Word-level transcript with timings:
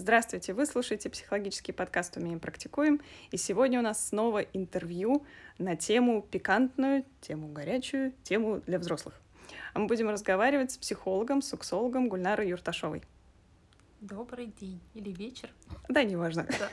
Здравствуйте, 0.00 0.54
вы 0.54 0.64
слушаете 0.64 1.10
психологический 1.10 1.72
подкаст 1.72 2.16
«Умеем, 2.16 2.38
практикуем», 2.38 3.00
и 3.32 3.36
сегодня 3.36 3.80
у 3.80 3.82
нас 3.82 4.10
снова 4.10 4.42
интервью 4.42 5.26
на 5.58 5.74
тему 5.74 6.22
пикантную, 6.22 7.04
тему 7.20 7.48
горячую, 7.48 8.12
тему 8.22 8.62
для 8.64 8.78
взрослых. 8.78 9.20
А 9.74 9.80
мы 9.80 9.88
будем 9.88 10.08
разговаривать 10.08 10.70
с 10.70 10.78
психологом, 10.78 11.42
сексологом 11.42 12.08
Гульнарой 12.08 12.48
Юрташовой. 12.48 13.02
Добрый 14.00 14.52
день 14.60 14.80
или 14.94 15.10
вечер. 15.10 15.50
Да, 15.88 16.04
неважно. 16.04 16.46
Да. 16.46 16.70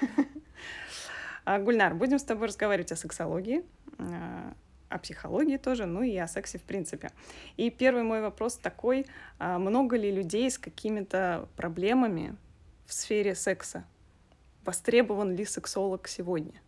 А, 1.45 1.57
Гульнар, 1.57 1.95
будем 1.95 2.19
с 2.19 2.23
тобой 2.23 2.47
разговаривать 2.47 2.91
о 2.91 2.95
сексологии, 2.95 3.63
а, 3.97 4.53
о 4.89 4.99
психологии 4.99 5.57
тоже, 5.57 5.87
ну 5.87 6.03
и 6.03 6.15
о 6.15 6.27
сексе 6.27 6.59
в 6.59 6.63
принципе. 6.63 7.09
И 7.57 7.71
первый 7.71 8.03
мой 8.03 8.21
вопрос 8.21 8.57
такой, 8.57 9.07
а 9.39 9.57
много 9.57 9.97
ли 9.97 10.11
людей 10.11 10.49
с 10.51 10.59
какими-то 10.59 11.49
проблемами 11.55 12.35
в 12.85 12.93
сфере 12.93 13.35
секса? 13.35 13.85
Востребован 14.63 15.35
ли 15.35 15.45
сексолог 15.45 16.07
сегодня? 16.07 16.61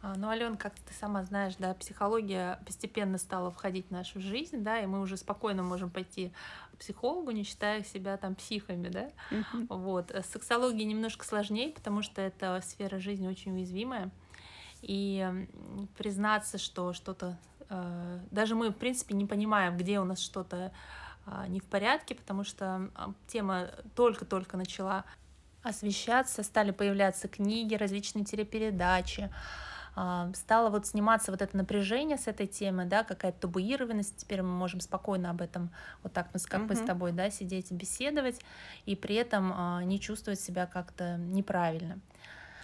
А, 0.00 0.14
ну, 0.16 0.28
Ален, 0.28 0.56
как 0.56 0.74
ты 0.74 0.94
сама 0.94 1.24
знаешь, 1.24 1.54
да, 1.58 1.74
психология 1.74 2.60
постепенно 2.64 3.18
стала 3.18 3.50
входить 3.50 3.88
в 3.88 3.90
нашу 3.90 4.20
жизнь, 4.20 4.62
да, 4.62 4.80
и 4.80 4.86
мы 4.86 5.00
уже 5.00 5.16
спокойно 5.16 5.62
можем 5.62 5.90
пойти 5.90 6.32
к 6.72 6.78
психологу, 6.78 7.32
не 7.32 7.42
считая 7.42 7.82
себя 7.82 8.16
там 8.16 8.36
психами, 8.36 8.88
да. 8.88 9.10
Uh-huh. 9.30 9.66
Вот. 9.68 10.10
С 10.12 10.26
сексологией 10.26 10.84
немножко 10.84 11.24
сложнее, 11.24 11.72
потому 11.72 12.02
что 12.02 12.22
эта 12.22 12.60
сфера 12.64 13.00
жизни 13.00 13.26
очень 13.26 13.52
уязвимая. 13.52 14.10
И 14.82 15.28
признаться, 15.96 16.58
что 16.58 16.92
что-то... 16.92 17.36
Э, 17.68 18.20
даже 18.30 18.54
мы, 18.54 18.70
в 18.70 18.76
принципе, 18.76 19.14
не 19.14 19.26
понимаем, 19.26 19.76
где 19.76 19.98
у 19.98 20.04
нас 20.04 20.20
что-то 20.20 20.72
не 21.48 21.60
в 21.60 21.64
порядке, 21.64 22.14
потому 22.14 22.44
что 22.44 22.90
а, 22.94 23.12
тема 23.26 23.70
только-только 23.94 24.56
начала 24.56 25.04
освещаться, 25.62 26.42
стали 26.42 26.70
появляться 26.70 27.28
книги, 27.28 27.74
различные 27.74 28.24
телепередачи, 28.24 29.30
а, 29.96 30.30
стало 30.34 30.70
вот 30.70 30.86
сниматься 30.86 31.30
вот 31.30 31.42
это 31.42 31.56
напряжение 31.56 32.18
с 32.18 32.26
этой 32.26 32.46
темы, 32.46 32.84
да, 32.84 33.04
какая-то 33.04 33.40
табуированность, 33.40 34.16
теперь 34.16 34.42
мы 34.42 34.50
можем 34.50 34.80
спокойно 34.80 35.30
об 35.30 35.40
этом, 35.40 35.70
вот 36.02 36.12
так 36.12 36.28
мы, 36.32 36.40
как 36.40 36.68
мы 36.68 36.74
с 36.74 36.80
тобой, 36.80 37.12
да, 37.12 37.30
сидеть 37.30 37.70
и 37.70 37.74
беседовать, 37.74 38.40
и 38.86 38.96
при 38.96 39.16
этом 39.16 39.86
не 39.88 39.98
чувствовать 40.00 40.40
себя 40.40 40.66
как-то 40.66 41.16
неправильно. 41.16 41.98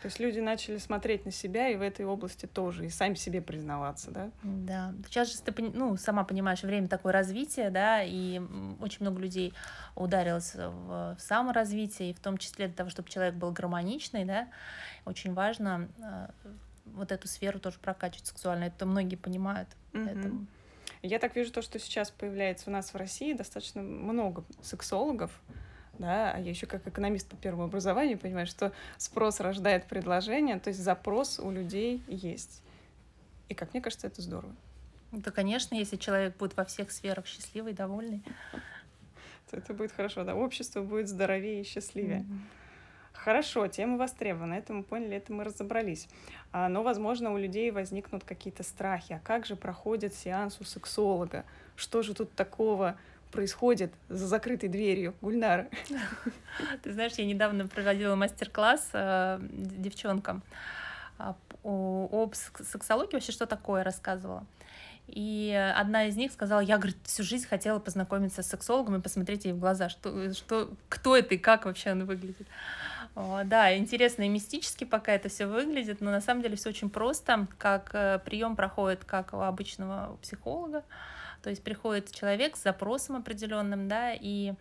То 0.05 0.09
есть 0.09 0.21
люди 0.21 0.39
начали 0.39 0.77
смотреть 0.77 1.25
на 1.25 1.31
себя 1.31 1.71
и 1.71 1.77
в 1.77 1.81
этой 1.81 2.05
области 2.05 2.45
тоже, 2.45 2.85
и 2.85 2.91
сами 2.91 3.15
себе 3.15 3.41
признаваться, 3.41 4.11
да? 4.11 4.31
Да. 4.43 4.95
Сейчас 5.07 5.33
же 5.33 5.41
ты, 5.41 5.63
ну, 5.63 5.97
сама 5.97 6.25
понимаешь, 6.25 6.63
время 6.63 6.89
такое 6.89 7.15
развитие, 7.15 7.71
да, 7.71 8.03
и 8.03 8.39
очень 8.83 8.99
много 9.01 9.19
людей 9.19 9.55
ударилось 9.95 10.57
в, 10.57 11.17
в 11.17 11.17
саморазвитие, 11.19 12.11
и 12.11 12.13
в 12.13 12.21
том 12.21 12.37
числе 12.37 12.67
для 12.67 12.77
того, 12.77 12.91
чтобы 12.91 13.09
человек 13.09 13.37
был 13.37 13.51
гармоничный, 13.51 14.27
да, 14.27 14.49
очень 15.07 15.33
важно 15.33 15.89
э, 15.97 16.29
вот 16.85 17.11
эту 17.11 17.27
сферу 17.27 17.59
тоже 17.59 17.79
прокачивать 17.79 18.27
сексуально. 18.27 18.65
Это 18.65 18.85
многие 18.85 19.17
понимают. 19.17 19.71
Mm-hmm. 19.95 20.05
Поэтому... 20.05 20.47
Я 21.01 21.19
так 21.19 21.35
вижу 21.35 21.51
то, 21.51 21.63
что 21.63 21.79
сейчас 21.79 22.11
появляется 22.11 22.69
у 22.69 22.75
нас 22.75 22.93
в 22.93 22.97
России 22.99 23.33
достаточно 23.33 23.81
много 23.81 24.45
сексологов, 24.61 25.31
да, 25.99 26.33
а 26.33 26.39
я 26.39 26.51
еще 26.51 26.67
как 26.67 26.87
экономист 26.87 27.29
по 27.29 27.37
первому 27.37 27.65
образованию 27.65 28.19
понимаю, 28.19 28.47
что 28.47 28.73
спрос 28.99 29.41
рождает 29.41 29.87
предложение, 29.87 30.59
то 30.59 30.69
есть 30.69 30.81
запрос 30.81 31.39
у 31.39 31.51
людей 31.51 32.03
есть. 32.09 32.63
И, 33.49 33.55
как 33.55 33.73
мне 33.73 33.81
кажется, 33.81 34.07
это 34.07 34.23
здорово. 34.23 34.55
Да, 35.13 35.31
конечно, 35.31 35.75
если 35.75 35.97
человек 35.97 36.37
будет 36.37 36.57
во 36.57 36.65
всех 36.65 36.91
сферах 36.91 37.27
счастливый, 37.27 37.73
довольный. 37.73 38.23
То 39.51 39.57
это 39.57 39.75
будет 39.75 39.93
хорошо, 39.93 40.25
да, 40.25 40.35
общество 40.35 40.83
будет 40.83 41.09
здоровее 41.09 41.61
и 41.61 41.65
счастливее. 41.65 42.21
Mm-hmm. 42.21 42.39
Хорошо, 43.13 43.69
тема 43.69 43.97
востребована, 43.97 44.55
это 44.55 44.75
мы 44.75 44.83
поняли, 44.83 45.17
это 45.17 45.33
мы 45.33 45.45
разобрались. 45.45 46.09
А, 46.53 46.69
но, 46.69 46.83
возможно, 46.83 47.33
у 47.33 47.39
людей 47.39 47.71
возникнут 47.71 48.25
какие-то 48.25 48.63
страхи. 48.63 49.15
А 49.15 49.19
как 49.19 49.47
же 49.47 49.57
проходит 49.57 50.15
сеанс 50.15 50.61
у 50.61 50.65
сексолога? 50.65 51.45
Что 51.75 52.03
же 52.03 52.13
тут 52.13 52.35
такого 52.35 52.99
происходит 53.35 53.93
за 54.09 54.27
закрытой 54.27 54.69
дверью, 54.69 55.15
Гульнара? 55.21 55.69
Ты 56.83 56.93
знаешь, 56.93 57.13
я 57.15 57.27
недавно 57.27 57.67
проводила 57.67 58.15
мастер-класс 58.15 58.91
э, 58.93 59.39
девчонкам 59.41 60.43
э, 61.19 61.33
об 61.65 62.35
сексологии, 62.35 63.15
вообще 63.15 63.33
что 63.33 63.47
такое 63.47 63.83
рассказывала. 63.83 64.47
И 65.09 65.53
одна 65.77 66.07
из 66.07 66.17
них 66.17 66.33
сказала, 66.33 66.61
я, 66.61 66.79
говорит, 66.79 66.97
всю 67.05 67.25
жизнь 67.25 67.47
хотела 67.47 67.79
познакомиться 67.79 68.43
с 68.43 68.49
сексологом 68.49 68.97
и 68.97 69.03
посмотреть 69.03 69.45
ей 69.45 69.53
в 69.53 69.59
глаза, 69.59 69.89
что, 69.89 70.33
что, 70.33 70.71
кто 70.89 71.17
это 71.17 71.35
и 71.35 71.39
как 71.39 71.67
вообще 71.67 71.93
он 71.93 72.05
выглядит. 72.07 72.47
О, 73.15 73.43
да, 73.45 73.77
интересно 73.77 74.23
и 74.23 74.29
мистически 74.29 74.85
пока 74.85 75.13
это 75.13 75.29
все 75.29 75.47
выглядит, 75.47 76.01
но 76.01 76.11
на 76.11 76.21
самом 76.21 76.43
деле 76.43 76.57
все 76.57 76.71
очень 76.71 76.89
просто, 76.89 77.47
как 77.59 77.91
э, 77.93 78.21
прием 78.25 78.57
проходит 78.57 79.05
как 79.05 79.35
у 79.35 79.41
обычного 79.41 80.17
психолога. 80.23 80.85
То 81.45 81.51
есть 81.51 81.63
приходит 81.63 82.11
человек 82.11 82.57
с 82.57 82.63
запросом 82.63 83.17
определенным, 83.17 83.87
да, 83.87 84.15
и 84.15 84.55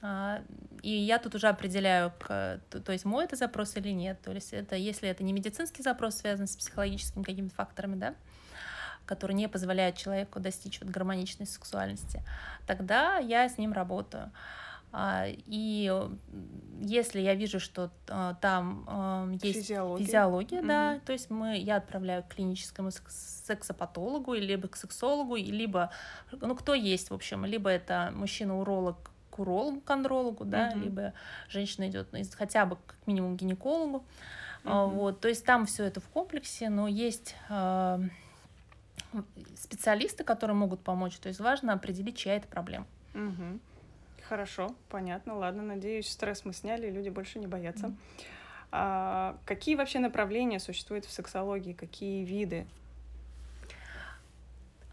а, 0.00 0.42
и 0.82 0.90
я 0.90 1.18
тут 1.18 1.36
уже 1.36 1.46
определяю, 1.46 2.12
то, 2.18 2.60
есть 2.88 3.04
мой 3.04 3.24
это 3.24 3.36
запрос 3.36 3.76
или 3.76 3.90
нет. 3.90 4.20
То 4.22 4.32
есть 4.32 4.52
это, 4.52 4.74
если 4.74 5.08
это 5.08 5.22
не 5.22 5.32
медицинский 5.32 5.82
запрос, 5.82 6.16
связан 6.16 6.48
с 6.48 6.56
психологическими 6.56 7.22
какими-то 7.22 7.54
факторами, 7.54 7.94
да, 7.94 8.14
который 9.06 9.34
не 9.34 9.48
позволяет 9.48 9.96
человеку 9.96 10.40
достичь 10.40 10.80
вот 10.80 10.90
гармоничной 10.90 11.46
сексуальности, 11.46 12.24
тогда 12.66 13.18
я 13.18 13.48
с 13.48 13.58
ним 13.58 13.72
работаю. 13.72 14.32
А, 14.92 15.24
и 15.26 15.90
если 16.80 17.20
я 17.20 17.34
вижу, 17.34 17.58
что 17.58 17.90
а, 18.08 18.34
там 18.34 19.32
есть 19.42 19.60
физиология, 19.60 20.04
физиология 20.04 20.60
mm-hmm. 20.60 20.66
да, 20.66 21.00
то 21.06 21.12
есть 21.12 21.30
мы, 21.30 21.56
я 21.58 21.76
отправляю 21.76 22.22
к 22.22 22.28
клиническому 22.28 22.90
сексопатологу, 23.08 24.34
либо 24.34 24.68
к 24.68 24.76
сексологу, 24.76 25.36
либо, 25.36 25.90
ну, 26.30 26.54
кто 26.54 26.74
есть, 26.74 27.10
в 27.10 27.14
общем, 27.14 27.46
либо 27.46 27.70
это 27.70 28.12
мужчина-уролог 28.14 29.10
к 29.30 29.38
урологу, 29.38 29.80
к 29.80 29.90
андрологу, 29.90 30.44
да, 30.44 30.70
mm-hmm. 30.70 30.84
либо 30.84 31.12
женщина 31.48 31.88
идет 31.88 32.08
ну, 32.12 32.18
хотя 32.36 32.66
бы 32.66 32.76
как 32.86 32.98
минимум 33.06 33.38
к 33.38 33.40
гинекологу. 33.40 34.04
Mm-hmm. 34.64 34.90
Вот, 34.90 35.20
то 35.20 35.28
есть 35.28 35.44
там 35.46 35.64
все 35.64 35.84
это 35.84 36.00
в 36.00 36.08
комплексе, 36.08 36.68
но 36.68 36.86
есть 36.86 37.34
специалисты, 39.56 40.24
которые 40.24 40.56
могут 40.56 40.80
помочь. 40.80 41.16
То 41.16 41.28
есть 41.28 41.40
важно 41.40 41.72
определить, 41.72 42.16
чья 42.16 42.36
это 42.36 42.48
проблема. 42.48 42.86
Угу. 43.14 43.60
Хорошо, 44.28 44.74
понятно, 44.88 45.34
ладно, 45.34 45.62
надеюсь, 45.62 46.08
стресс 46.08 46.44
мы 46.44 46.52
сняли, 46.52 46.90
люди 46.90 47.08
больше 47.08 47.38
не 47.38 47.46
боятся. 47.46 47.86
Mm. 47.86 47.96
А, 48.74 49.36
какие 49.44 49.74
вообще 49.74 49.98
направления 49.98 50.58
существуют 50.58 51.04
в 51.04 51.10
сексологии, 51.10 51.74
какие 51.74 52.24
виды? 52.24 52.66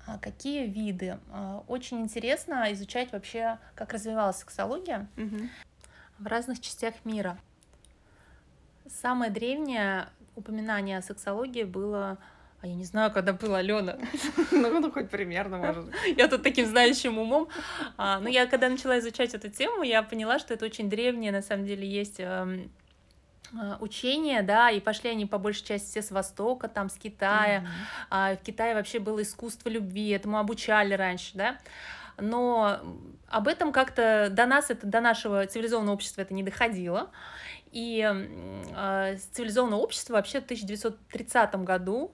А 0.05 0.17
какие 0.17 0.67
виды? 0.67 1.17
А, 1.31 1.63
очень 1.67 2.01
интересно 2.01 2.73
изучать 2.73 3.11
вообще, 3.13 3.57
как 3.75 3.93
развивалась 3.93 4.37
сексология 4.37 5.07
mm-hmm. 5.15 5.47
в 6.19 6.27
разных 6.27 6.59
частях 6.59 6.93
мира. 7.05 7.37
Самое 8.87 9.31
древнее 9.31 10.09
упоминание 10.35 10.97
о 10.97 11.01
сексологии 11.01 11.63
было 11.63 12.17
а 12.61 12.67
я 12.67 12.75
не 12.75 12.83
знаю, 12.83 13.11
когда 13.11 13.33
была 13.33 13.59
Алена. 13.59 13.97
Ну, 14.51 14.79
ну, 14.79 14.91
хоть 14.91 15.09
примерно, 15.09 15.57
может 15.57 15.85
Я 16.17 16.27
тут 16.27 16.43
таким 16.43 16.65
знающим 16.65 17.17
умом. 17.17 17.47
А, 17.97 18.19
но 18.19 18.27
я, 18.27 18.47
когда 18.47 18.67
начала 18.67 18.99
изучать 18.99 19.33
эту 19.33 19.49
тему, 19.49 19.83
я 19.83 20.03
поняла, 20.03 20.39
что 20.39 20.53
это 20.53 20.65
очень 20.65 20.89
древнее, 20.89 21.31
на 21.31 21.41
самом 21.41 21.65
деле, 21.65 21.87
есть 21.87 22.19
эм, 22.19 22.69
а, 23.57 23.77
учения, 23.79 24.41
да, 24.41 24.69
и 24.71 24.81
пошли 24.81 25.09
они 25.09 25.25
по 25.25 25.37
большей 25.37 25.65
части 25.65 25.89
все 25.89 26.01
с 26.01 26.11
Востока, 26.11 26.67
там, 26.67 26.89
с 26.89 26.95
Китая. 26.95 27.59
Mm-hmm. 27.59 28.07
А 28.09 28.35
в 28.35 28.41
Китае 28.41 28.75
вообще 28.75 28.99
было 28.99 29.21
искусство 29.21 29.69
любви, 29.69 30.09
этому 30.09 30.37
обучали 30.37 30.93
раньше, 30.93 31.31
да. 31.35 31.57
Но 32.17 32.79
об 33.29 33.47
этом 33.47 33.71
как-то 33.71 34.27
до 34.29 34.45
нас, 34.45 34.69
это, 34.69 34.85
до 34.85 34.99
нашего 34.99 35.45
цивилизованного 35.45 35.93
общества 35.93 36.21
это 36.21 36.33
не 36.33 36.43
доходило. 36.43 37.09
И 37.71 38.05
э, 38.05 39.17
цивилизованное 39.31 39.77
общество 39.77 40.13
вообще 40.13 40.41
в 40.41 40.43
1930 40.43 41.55
году 41.63 42.11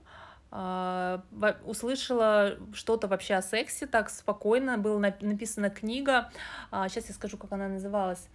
услышала 1.66 2.57
что-то 2.74 3.07
вообще 3.07 3.36
о 3.36 3.42
сексе 3.42 3.88
так 3.88 4.10
спокойно, 4.10 4.78
была 4.78 5.00
написана 5.00 5.69
книга, 5.69 6.30
сейчас 6.72 7.06
а, 7.06 7.07
я 7.10 7.13
скажу, 7.13 7.38
как 7.38 7.52
она 7.52 7.68
называлась, 7.68 8.28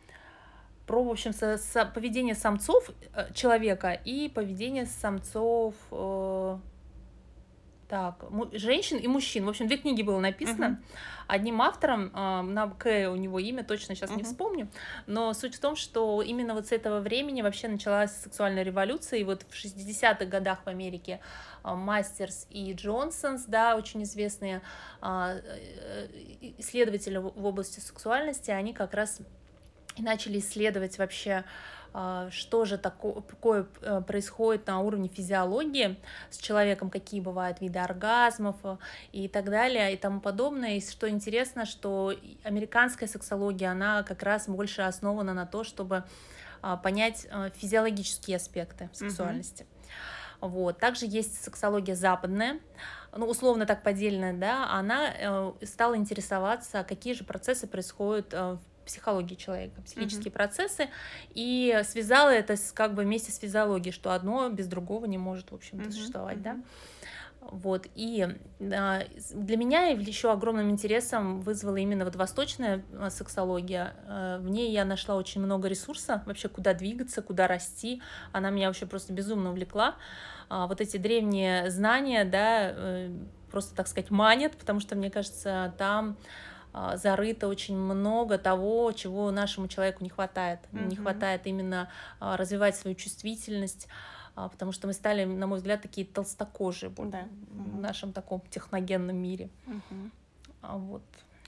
про, 0.86 1.02
в 1.04 1.08
общем, 1.08 1.32
со, 1.32 1.56
со, 1.56 1.86
поведение 1.86 2.34
самцов 2.34 2.90
э, 3.14 3.32
человека 3.32 3.92
и 3.92 4.28
поведение 4.28 4.86
самцов 4.86 5.74
э, 5.92 6.58
так, 7.90 8.24
женщин 8.52 8.98
и 8.98 9.08
мужчин. 9.08 9.44
В 9.44 9.48
общем, 9.48 9.66
две 9.66 9.76
книги 9.76 10.02
было 10.02 10.20
написано. 10.20 10.80
Uh-huh. 10.80 10.96
Одним 11.26 11.60
автором, 11.60 12.12
э, 12.14 12.42
на 12.42 12.68
К 12.68 13.10
у 13.10 13.16
него 13.16 13.40
имя, 13.40 13.64
точно 13.64 13.96
сейчас 13.96 14.10
uh-huh. 14.12 14.16
не 14.18 14.22
вспомню. 14.22 14.68
Но 15.08 15.34
суть 15.34 15.56
в 15.56 15.60
том, 15.60 15.74
что 15.74 16.22
именно 16.22 16.54
вот 16.54 16.68
с 16.68 16.72
этого 16.72 17.00
времени 17.00 17.42
вообще 17.42 17.66
началась 17.66 18.12
сексуальная 18.12 18.62
революция. 18.62 19.18
И 19.18 19.24
вот 19.24 19.42
в 19.42 19.52
60-х 19.52 20.24
годах 20.26 20.60
в 20.64 20.68
Америке 20.68 21.20
э, 21.64 21.74
Мастерс 21.74 22.46
и 22.48 22.72
Джонсонс, 22.74 23.46
да, 23.46 23.74
очень 23.74 24.04
известные 24.04 24.62
э, 25.02 25.40
исследователи 26.58 27.16
в 27.16 27.44
области 27.44 27.80
сексуальности, 27.80 28.52
они 28.52 28.72
как 28.72 28.94
раз 28.94 29.20
и 29.96 30.02
начали 30.02 30.38
исследовать 30.38 30.98
вообще 30.98 31.32
а, 31.32 31.44
что 32.30 32.64
же 32.64 32.78
такое 32.78 33.66
э, 33.82 34.00
происходит 34.02 34.66
на 34.68 34.80
уровне 34.80 35.08
физиологии 35.08 35.96
с 36.30 36.38
человеком, 36.38 36.88
какие 36.88 37.20
бывают 37.20 37.60
виды 37.60 37.80
оргазмов 37.80 38.56
э, 38.62 38.76
и 39.12 39.26
так 39.26 39.46
далее 39.46 39.92
и 39.92 39.96
тому 39.96 40.20
подобное. 40.20 40.76
И 40.76 40.80
что 40.80 41.08
интересно, 41.08 41.66
что 41.66 42.14
американская 42.44 43.08
сексология, 43.08 43.72
она 43.72 44.04
как 44.04 44.22
раз 44.22 44.48
больше 44.48 44.82
основана 44.82 45.34
на 45.34 45.46
то, 45.46 45.64
чтобы 45.64 46.04
а, 46.62 46.76
понять 46.76 47.26
э, 47.30 47.50
физиологические 47.56 48.36
аспекты 48.36 48.88
сексуальности. 48.92 49.64
Mm-hmm. 49.64 50.48
Вот. 50.48 50.78
Также 50.78 51.06
есть 51.06 51.42
сексология 51.42 51.94
западная, 51.94 52.60
ну, 53.16 53.26
условно 53.26 53.66
так 53.66 53.82
поделенная, 53.82 54.32
да, 54.32 54.70
она 54.70 55.10
э, 55.18 55.52
стала 55.64 55.96
интересоваться, 55.96 56.84
какие 56.84 57.14
же 57.14 57.24
процессы 57.24 57.66
происходят 57.66 58.28
э, 58.32 58.56
психологии 58.84 59.34
человека, 59.34 59.82
психические 59.82 60.26
mm-hmm. 60.26 60.32
процессы, 60.32 60.88
и 61.34 61.80
связала 61.84 62.30
это 62.30 62.56
с, 62.56 62.72
как 62.72 62.94
бы 62.94 63.02
вместе 63.02 63.32
с 63.32 63.38
физиологией, 63.38 63.92
что 63.92 64.12
одно 64.12 64.48
без 64.48 64.66
другого 64.66 65.06
не 65.06 65.18
может, 65.18 65.50
в 65.50 65.54
общем-то, 65.54 65.88
mm-hmm. 65.88 65.92
существовать, 65.92 66.38
mm-hmm. 66.38 66.42
да. 66.42 66.60
Вот, 67.40 67.86
и 67.94 68.28
а, 68.60 69.02
для 69.32 69.56
меня 69.56 69.86
еще 69.86 70.30
огромным 70.30 70.70
интересом 70.70 71.40
вызвала 71.40 71.76
именно 71.76 72.04
вот 72.04 72.14
восточная 72.14 72.84
а, 72.92 73.10
сексология. 73.10 73.94
А, 74.06 74.38
в 74.38 74.48
ней 74.50 74.70
я 74.70 74.84
нашла 74.84 75.16
очень 75.16 75.40
много 75.40 75.66
ресурса, 75.68 76.22
вообще 76.26 76.48
куда 76.48 76.74
двигаться, 76.74 77.22
куда 77.22 77.48
расти. 77.48 78.02
Она 78.32 78.50
меня 78.50 78.66
вообще 78.66 78.86
просто 78.86 79.12
безумно 79.12 79.50
увлекла. 79.50 79.96
А, 80.48 80.66
вот 80.66 80.80
эти 80.80 80.98
древние 80.98 81.70
знания, 81.70 82.24
да, 82.24 82.72
э, 82.72 83.10
просто, 83.50 83.74
так 83.74 83.88
сказать, 83.88 84.10
манят, 84.10 84.56
потому 84.56 84.80
что, 84.80 84.94
мне 84.94 85.10
кажется, 85.10 85.74
там 85.78 86.16
зарыто 86.72 87.48
очень 87.48 87.76
много 87.76 88.38
того, 88.38 88.92
чего 88.92 89.30
нашему 89.30 89.68
человеку 89.68 90.04
не 90.04 90.10
хватает. 90.10 90.60
Mm-hmm. 90.72 90.88
Не 90.88 90.96
хватает 90.96 91.46
именно 91.46 91.90
а, 92.18 92.36
развивать 92.36 92.76
свою 92.76 92.96
чувствительность, 92.96 93.88
а, 94.36 94.48
потому 94.48 94.72
что 94.72 94.86
мы 94.86 94.92
стали, 94.92 95.24
на 95.24 95.46
мой 95.46 95.58
взгляд, 95.58 95.82
такие 95.82 96.06
толстокожие 96.06 96.90
да. 96.90 97.28
в 97.50 97.80
нашем 97.80 98.12
таком 98.12 98.40
техногенном 98.50 99.16
мире. 99.16 99.50
Mm-hmm. 99.66 100.10
Вот. 100.62 101.02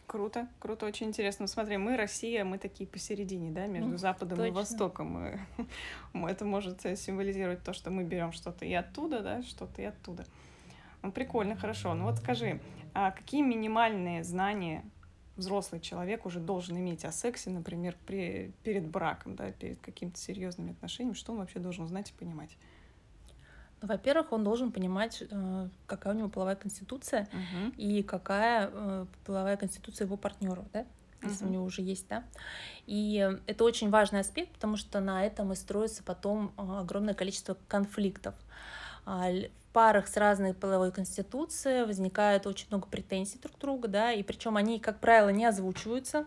Круто, 0.06 0.46
круто, 0.58 0.84
очень 0.84 1.06
интересно. 1.06 1.46
Смотри, 1.46 1.78
мы 1.78 1.96
Россия, 1.96 2.44
мы 2.44 2.58
такие 2.58 2.86
посередине, 2.86 3.50
да, 3.50 3.66
между 3.66 3.96
Западом 3.96 4.36
Точно. 4.36 4.50
и 4.50 4.50
Востоком. 4.50 5.38
Это 6.14 6.44
может 6.44 6.82
символизировать 6.98 7.62
то, 7.62 7.72
что 7.72 7.90
мы 7.90 8.04
берем 8.04 8.32
что-то 8.32 8.66
и 8.66 8.74
оттуда, 8.74 9.20
да, 9.20 9.42
что-то 9.42 9.80
и 9.80 9.86
оттуда. 9.86 10.26
Ну, 11.00 11.12
прикольно, 11.12 11.56
хорошо. 11.56 11.94
Ну 11.94 12.04
вот 12.04 12.18
скажи, 12.18 12.60
а 12.92 13.10
какие 13.10 13.40
минимальные 13.42 14.22
знания 14.22 14.84
взрослый 15.36 15.80
человек 15.80 16.26
уже 16.26 16.40
должен 16.40 16.76
иметь 16.78 17.04
о 17.04 17.12
сексе, 17.12 17.50
например, 17.50 17.96
при, 18.06 18.52
перед 18.62 18.86
браком, 18.86 19.36
да, 19.36 19.50
перед 19.50 19.80
какими-то 19.80 20.18
серьезными 20.18 20.72
отношениями, 20.72 21.14
что 21.14 21.32
он 21.32 21.38
вообще 21.38 21.58
должен 21.58 21.86
знать 21.86 22.10
и 22.10 22.12
понимать? 22.18 22.56
Ну, 23.80 23.88
во-первых, 23.88 24.32
он 24.32 24.44
должен 24.44 24.70
понимать, 24.70 25.22
э, 25.28 25.68
какая 25.86 26.14
у 26.14 26.16
него 26.16 26.28
половая 26.28 26.56
конституция 26.56 27.28
uh-huh. 27.32 27.74
и 27.76 28.02
какая 28.02 28.70
э, 28.72 29.06
половая 29.24 29.56
конституция 29.56 30.06
его 30.06 30.16
партнера, 30.16 30.64
да, 30.72 30.86
если 31.22 31.46
uh-huh. 31.46 31.48
у 31.48 31.52
него 31.52 31.64
уже 31.64 31.82
есть, 31.82 32.06
да. 32.08 32.24
И 32.86 33.38
это 33.46 33.64
очень 33.64 33.90
важный 33.90 34.20
аспект, 34.20 34.52
потому 34.52 34.76
что 34.76 35.00
на 35.00 35.24
этом 35.26 35.52
и 35.52 35.56
строится 35.56 36.02
потом 36.04 36.52
э, 36.56 36.62
огромное 36.80 37.14
количество 37.14 37.56
конфликтов. 37.66 38.34
А, 39.04 39.30
парах 39.72 40.06
с 40.06 40.16
разной 40.16 40.54
половой 40.54 40.92
конституцией 40.92 41.84
возникает 41.84 42.46
очень 42.46 42.66
много 42.68 42.86
претензий 42.86 43.38
друг 43.38 43.56
к 43.56 43.60
другу, 43.60 43.88
да, 43.88 44.12
и 44.12 44.22
причем 44.22 44.56
они, 44.56 44.78
как 44.78 45.00
правило, 45.00 45.30
не 45.30 45.44
озвучиваются. 45.44 46.26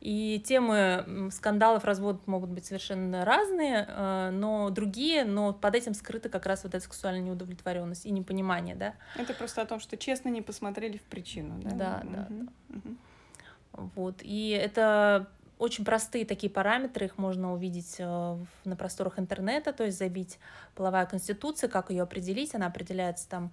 И 0.00 0.42
темы 0.44 1.30
скандалов, 1.32 1.84
разводов 1.84 2.26
могут 2.26 2.50
быть 2.50 2.66
совершенно 2.66 3.24
разные, 3.24 3.86
э, 3.88 4.30
но 4.32 4.68
другие, 4.68 5.24
но 5.24 5.54
под 5.54 5.74
этим 5.76 5.94
скрыта 5.94 6.28
как 6.28 6.44
раз 6.44 6.64
вот 6.64 6.74
эта 6.74 6.84
сексуальная 6.84 7.22
неудовлетворенность 7.22 8.04
и 8.04 8.10
непонимание, 8.10 8.74
да. 8.74 8.94
Это 9.16 9.32
просто 9.32 9.62
о 9.62 9.66
том, 9.66 9.80
что 9.80 9.96
честно 9.96 10.28
не 10.28 10.42
посмотрели 10.42 10.98
в 10.98 11.02
причину, 11.02 11.58
да? 11.62 11.70
Да, 11.70 12.02
да. 12.04 12.26
Угу. 12.28 12.44
да. 12.68 12.76
Угу. 12.76 13.90
Вот. 13.94 14.16
И 14.20 14.50
это 14.50 15.26
очень 15.64 15.84
простые 15.84 16.24
такие 16.24 16.50
параметры, 16.50 17.06
их 17.06 17.18
можно 17.18 17.52
увидеть 17.52 17.96
э, 17.98 18.38
на 18.64 18.76
просторах 18.76 19.18
интернета, 19.18 19.72
то 19.72 19.84
есть 19.84 19.98
забить 19.98 20.38
половая 20.74 21.06
конституция, 21.06 21.68
как 21.68 21.90
ее 21.90 22.02
определить, 22.02 22.54
она 22.54 22.66
определяется 22.66 23.28
там 23.28 23.52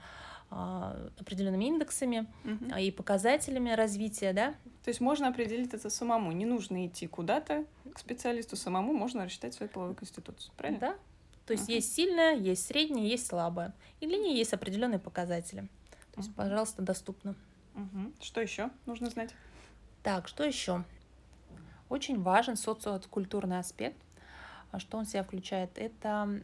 а, 0.54 1.10
определенными 1.18 1.63
индексами 1.63 2.28
угу. 2.44 2.75
и 2.78 2.92
показателями 2.92 3.72
развития, 3.72 4.34
да. 4.34 4.54
То 4.84 4.90
есть 4.90 5.00
можно 5.00 5.30
определить 5.30 5.74
это 5.74 5.90
самому, 5.90 6.34
не 6.34 6.46
нужно 6.46 6.86
идти 6.86 7.08
куда-то 7.08 7.63
к 7.94 8.00
специалисту, 8.00 8.58
самому 8.58 8.92
можно 8.92 9.24
рассчитать 9.24 9.54
свою 9.54 9.69
половую 9.69 9.96
конституцию, 9.96 10.52
правильно? 10.58 10.80
Да. 10.81 10.96
То 11.46 11.54
есть 11.54 11.69
uh 11.69 11.74
есть 11.74 11.96
сильная, 11.96 12.36
есть 12.36 12.66
средняя, 12.66 13.06
есть 13.06 13.28
слабая. 13.28 13.74
И 14.02 14.08
для 14.08 14.18
нее 14.18 14.38
есть 14.38 14.52
определенные 14.52 15.00
показатели. 15.00 15.62
То 16.12 16.19
есть, 16.19 16.30
uh 16.30 16.36
пожалуйста, 16.36 16.81
доступно. 16.81 17.36
uh 17.75 18.13
Что 18.19 18.42
еще 18.42 18.72
нужно 18.86 19.10
знать? 19.10 19.34
Так, 20.04 20.28
что 20.28 20.44
еще? 20.44 20.84
Очень 21.91 22.21
важен 22.21 22.55
социокультурный 22.55 23.59
аспект. 23.59 23.97
А 24.71 24.79
что 24.79 24.97
он 24.97 25.03
в 25.03 25.09
себя 25.09 25.23
включает? 25.23 25.77
Это 25.77 26.41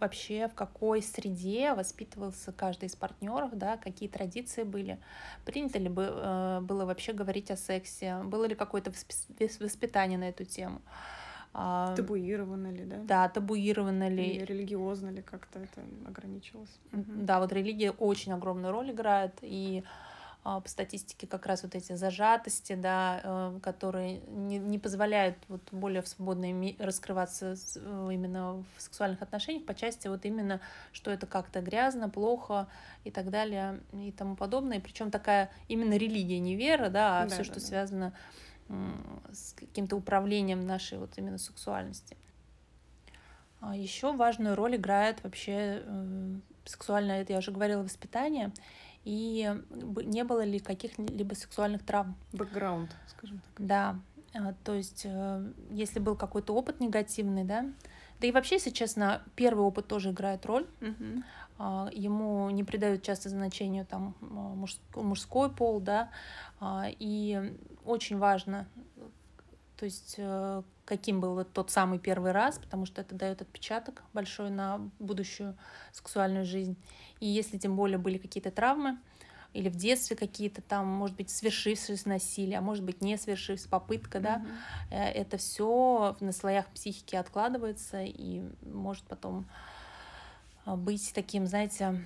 вообще 0.00 0.48
в 0.48 0.54
какой 0.54 1.02
среде 1.02 1.74
воспитывался 1.74 2.50
каждый 2.50 2.86
из 2.86 2.96
партнеров, 2.96 3.50
да, 3.52 3.76
какие 3.76 4.08
традиции 4.08 4.62
были, 4.62 4.98
принято 5.44 5.78
ли 5.78 5.92
э, 5.94 6.60
было 6.62 6.86
вообще 6.86 7.12
говорить 7.12 7.50
о 7.50 7.56
сексе, 7.58 8.22
было 8.24 8.46
ли 8.46 8.54
какое-то 8.54 8.90
воспитание 9.60 10.18
на 10.18 10.30
эту 10.30 10.46
тему. 10.46 10.80
А, 11.52 11.94
табуировано 11.94 12.68
ли, 12.70 12.84
да? 12.84 12.96
Да, 13.04 13.28
табуировано 13.28 14.08
ли. 14.08 14.36
И 14.36 14.44
религиозно 14.46 15.10
ли 15.10 15.20
как-то 15.20 15.58
это 15.58 15.82
ограничивалось? 16.06 16.78
Да, 16.92 17.40
вот 17.40 17.52
религия 17.52 17.90
очень 17.90 18.32
огромную 18.32 18.72
роль 18.72 18.92
играет, 18.92 19.38
и 19.42 19.84
по 20.56 20.68
статистике 20.68 21.26
как 21.26 21.46
раз 21.46 21.62
вот 21.62 21.74
эти 21.74 21.94
зажатости, 21.94 22.74
да, 22.74 23.20
э, 23.22 23.60
которые 23.62 24.20
не, 24.28 24.58
не 24.58 24.78
позволяют 24.78 25.36
вот 25.48 25.62
более 25.72 26.02
свободно 26.04 26.48
раскрываться 26.78 27.54
э, 27.76 28.10
именно 28.12 28.64
в 28.76 28.82
сексуальных 28.82 29.22
отношениях 29.22 29.66
по 29.66 29.74
части 29.74 30.08
вот 30.08 30.24
именно, 30.24 30.60
что 30.92 31.10
это 31.10 31.26
как-то 31.26 31.60
грязно, 31.60 32.08
плохо 32.08 32.68
и 33.04 33.10
так 33.10 33.30
далее 33.30 33.80
и 33.92 34.12
тому 34.12 34.36
подобное. 34.36 34.80
Причем 34.80 35.10
такая 35.10 35.50
именно 35.68 35.94
религия, 35.94 36.38
не 36.38 36.56
вера, 36.56 36.88
да, 36.88 37.20
а 37.20 37.22
да, 37.24 37.28
все, 37.28 37.38
да, 37.38 37.44
что 37.44 37.54
да. 37.54 37.60
связано 37.60 38.12
с 39.32 39.54
каким-то 39.54 39.96
управлением 39.96 40.66
нашей 40.66 40.98
вот 40.98 41.16
именно 41.16 41.38
сексуальности. 41.38 42.16
А 43.60 43.74
еще 43.74 44.12
важную 44.12 44.54
роль 44.54 44.76
играет 44.76 45.22
вообще 45.24 45.82
э, 45.84 46.36
сексуальное, 46.64 47.26
я 47.28 47.38
уже 47.38 47.50
говорила, 47.50 47.82
воспитание 47.82 48.52
и 49.04 49.54
не 49.76 50.24
было 50.24 50.44
ли 50.44 50.58
каких-либо 50.58 51.34
сексуальных 51.34 51.84
травм. 51.84 52.16
Бэкграунд, 52.32 52.94
скажем 53.08 53.40
так. 53.40 53.66
Да, 53.66 53.96
а, 54.34 54.54
то 54.64 54.74
есть 54.74 55.02
э, 55.04 55.52
если 55.70 55.98
был 55.98 56.16
какой-то 56.16 56.54
опыт 56.54 56.80
негативный, 56.80 57.44
да, 57.44 57.64
да 58.20 58.26
и 58.26 58.32
вообще, 58.32 58.56
если 58.56 58.70
честно, 58.70 59.22
первый 59.36 59.64
опыт 59.64 59.86
тоже 59.86 60.10
играет 60.10 60.44
роль. 60.44 60.66
Угу. 60.80 61.22
Ему 61.92 62.50
не 62.50 62.62
придают 62.62 63.02
часто 63.02 63.28
значению 63.30 63.84
там 63.84 64.14
мужской 64.94 65.50
пол, 65.50 65.80
да, 65.80 66.10
и 67.00 67.56
очень 67.84 68.18
важно, 68.18 68.68
то 69.76 69.84
есть 69.84 70.14
э, 70.18 70.62
каким 70.88 71.20
был 71.20 71.34
вот 71.34 71.52
тот 71.52 71.70
самый 71.70 71.98
первый 71.98 72.32
раз, 72.32 72.58
потому 72.58 72.86
что 72.86 73.02
это 73.02 73.14
дает 73.14 73.42
отпечаток 73.42 74.02
большой 74.14 74.48
на 74.48 74.80
будущую 74.98 75.54
сексуальную 75.92 76.46
жизнь. 76.46 76.76
И 77.20 77.26
если 77.26 77.58
тем 77.58 77.76
более 77.76 77.98
были 77.98 78.16
какие-то 78.16 78.50
травмы, 78.50 78.98
или 79.52 79.68
в 79.68 79.76
детстве 79.76 80.16
какие-то 80.16 80.62
там, 80.62 80.86
может 80.86 81.16
быть, 81.16 81.30
свершившееся 81.30 82.08
насилие, 82.08 82.58
а 82.58 82.62
может 82.62 82.84
быть, 82.84 83.02
не 83.02 83.18
свершившаяся 83.18 83.68
попытка, 83.68 84.20
да, 84.20 84.44
mm-hmm. 84.90 84.96
это 84.96 85.36
все 85.36 86.16
на 86.20 86.32
слоях 86.32 86.66
психики 86.68 87.16
откладывается 87.16 88.02
и 88.02 88.42
может 88.62 89.04
потом 89.04 89.46
а, 90.64 90.76
быть 90.76 91.12
таким, 91.14 91.46
знаете, 91.46 92.02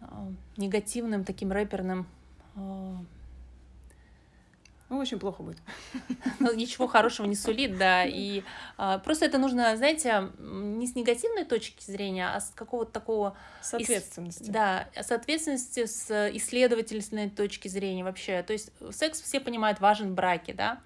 а, 0.00 0.28
негативным, 0.56 1.24
таким 1.24 1.50
рэперным 1.50 2.06
ну, 4.88 4.98
очень 4.98 5.18
плохо 5.18 5.42
будет. 5.42 5.58
Ну, 6.38 6.54
ничего 6.54 6.86
хорошего 6.86 7.26
не 7.26 7.34
сулит, 7.34 7.76
да. 7.76 8.04
И 8.04 8.42
а, 8.76 8.98
просто 8.98 9.24
это 9.24 9.38
нужно, 9.38 9.76
знаете, 9.76 10.30
не 10.38 10.86
с 10.86 10.94
негативной 10.94 11.44
точки 11.44 11.82
зрения, 11.90 12.28
а 12.28 12.40
с 12.40 12.52
какого-то 12.54 12.92
такого... 12.92 13.36
С 13.62 13.74
ответственности. 13.74 14.44
Ис... 14.44 14.48
Да, 14.48 14.88
с 14.94 15.10
ответственности, 15.10 15.86
с 15.86 16.30
исследовательной 16.34 17.30
точки 17.30 17.68
зрения 17.68 18.04
вообще. 18.04 18.42
То 18.42 18.52
есть 18.52 18.70
секс 18.92 19.20
все 19.20 19.40
понимают 19.40 19.80
важен 19.80 20.12
в 20.12 20.14
браке, 20.14 20.52
да. 20.52 20.80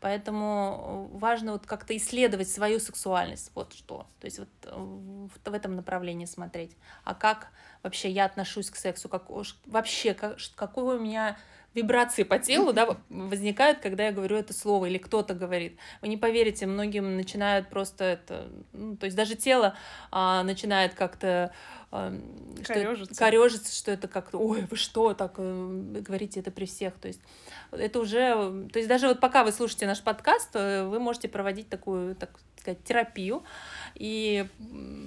Поэтому 0.00 1.08
важно 1.12 1.52
вот 1.52 1.66
как-то 1.66 1.96
исследовать 1.96 2.48
свою 2.48 2.78
сексуальность, 2.78 3.50
вот 3.54 3.72
что. 3.72 4.06
То 4.20 4.26
есть 4.26 4.38
вот 4.38 4.48
в, 4.64 5.50
в 5.50 5.54
этом 5.54 5.74
направлении 5.76 6.26
смотреть. 6.26 6.76
А 7.04 7.14
как 7.14 7.48
вообще 7.82 8.10
я 8.10 8.26
отношусь 8.26 8.70
к 8.70 8.76
сексу, 8.76 9.08
как 9.08 9.26
вообще 9.66 10.14
как, 10.14 10.36
какой 10.54 10.98
у 10.98 11.00
меня 11.00 11.36
вибрации 11.74 12.24
по 12.24 12.38
телу 12.38 12.72
да, 12.72 12.96
возникают, 13.08 13.78
когда 13.78 14.06
я 14.06 14.12
говорю 14.12 14.36
это 14.36 14.52
слово 14.52 14.86
или 14.86 14.98
кто-то 14.98 15.34
говорит. 15.34 15.78
Вы 16.02 16.08
не 16.08 16.16
поверите, 16.16 16.66
многим 16.66 17.16
начинают 17.16 17.68
просто 17.68 18.04
это, 18.04 18.48
ну, 18.72 18.96
то 18.96 19.06
есть 19.06 19.16
даже 19.16 19.36
тело 19.36 19.76
а, 20.10 20.42
начинает 20.42 20.94
как-то 20.94 21.52
Что, 21.90 22.74
корежиться, 23.16 23.74
что 23.74 23.90
это 23.90 24.06
как-то, 24.06 24.38
ой, 24.38 24.64
вы 24.70 24.76
что, 24.76 25.12
так 25.12 25.34
э, 25.38 26.00
говорите 26.00 26.38
это 26.38 26.52
при 26.52 26.64
всех, 26.64 26.94
то 26.94 27.08
есть 27.08 27.20
это 27.72 27.98
уже, 27.98 28.68
то 28.72 28.78
есть 28.78 28.88
даже 28.88 29.08
вот 29.08 29.18
пока 29.18 29.42
вы 29.42 29.50
слушаете 29.50 29.86
наш 29.86 30.00
подкаст, 30.00 30.50
э, 30.54 30.84
вы 30.84 31.00
можете 31.00 31.28
проводить 31.28 31.68
такую, 31.68 32.14
так 32.14 32.38
сказать, 32.56 32.84
терапию 32.84 33.42
и 33.96 34.46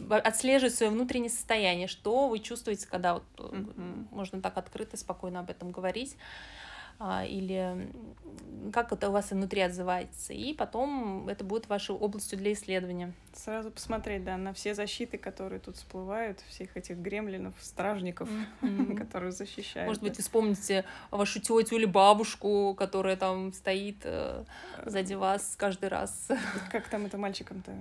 отслеживать 0.10 0.76
свое 0.76 0.92
внутреннее 0.92 1.30
состояние, 1.30 1.88
что 1.88 2.28
вы 2.28 2.40
чувствуете, 2.40 2.86
когда 2.88 3.14
вот 3.14 3.24
mm-hmm. 3.38 4.08
можно 4.12 4.42
так 4.42 4.58
открыто, 4.58 4.98
спокойно 4.98 5.40
об 5.40 5.50
этом 5.50 5.72
говорить 5.72 6.18
или 7.00 7.90
как 8.72 8.92
это 8.92 9.10
у 9.10 9.12
вас 9.12 9.32
внутри 9.32 9.62
отзывается. 9.62 10.34
И 10.34 10.54
потом 10.54 11.28
это 11.28 11.44
будет 11.44 11.68
вашей 11.68 11.96
областью 11.96 12.38
для 12.38 12.54
исследования. 12.54 13.14
Сразу 13.34 13.72
посмотреть, 13.72 14.24
да, 14.24 14.38
на 14.38 14.54
все 14.54 14.74
защиты, 14.74 15.18
которые 15.18 15.60
тут 15.60 15.78
всплывают, 15.78 16.40
всех 16.48 16.78
этих 16.78 16.98
гремлинов, 16.98 17.54
стражников, 17.60 18.30
mm-hmm. 18.62 18.96
которые 18.98 19.32
защищают. 19.32 19.88
Может 19.88 20.04
быть, 20.04 20.20
вспомните 20.20 20.86
вашу 21.12 21.40
тетю 21.40 21.76
или 21.76 21.86
бабушку, 21.86 22.76
которая 22.78 23.18
там 23.18 23.52
стоит 23.54 23.98
э, 24.04 24.44
сзади 24.86 25.14
вас 25.14 25.56
каждый 25.58 25.90
раз. 25.90 26.30
Как 26.72 26.88
там 26.88 27.06
это 27.06 27.18
мальчиком-то? 27.18 27.74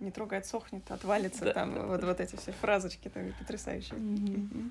Не 0.00 0.12
трогает, 0.12 0.46
сохнет, 0.46 0.88
отвалится, 0.90 1.46
да. 1.46 1.52
там 1.52 1.88
вот, 1.88 2.04
вот 2.04 2.20
эти 2.20 2.36
все 2.36 2.52
фразочки 2.52 3.08
там 3.08 3.32
потрясающие. 3.40 3.98
Mm-hmm. 3.98 4.70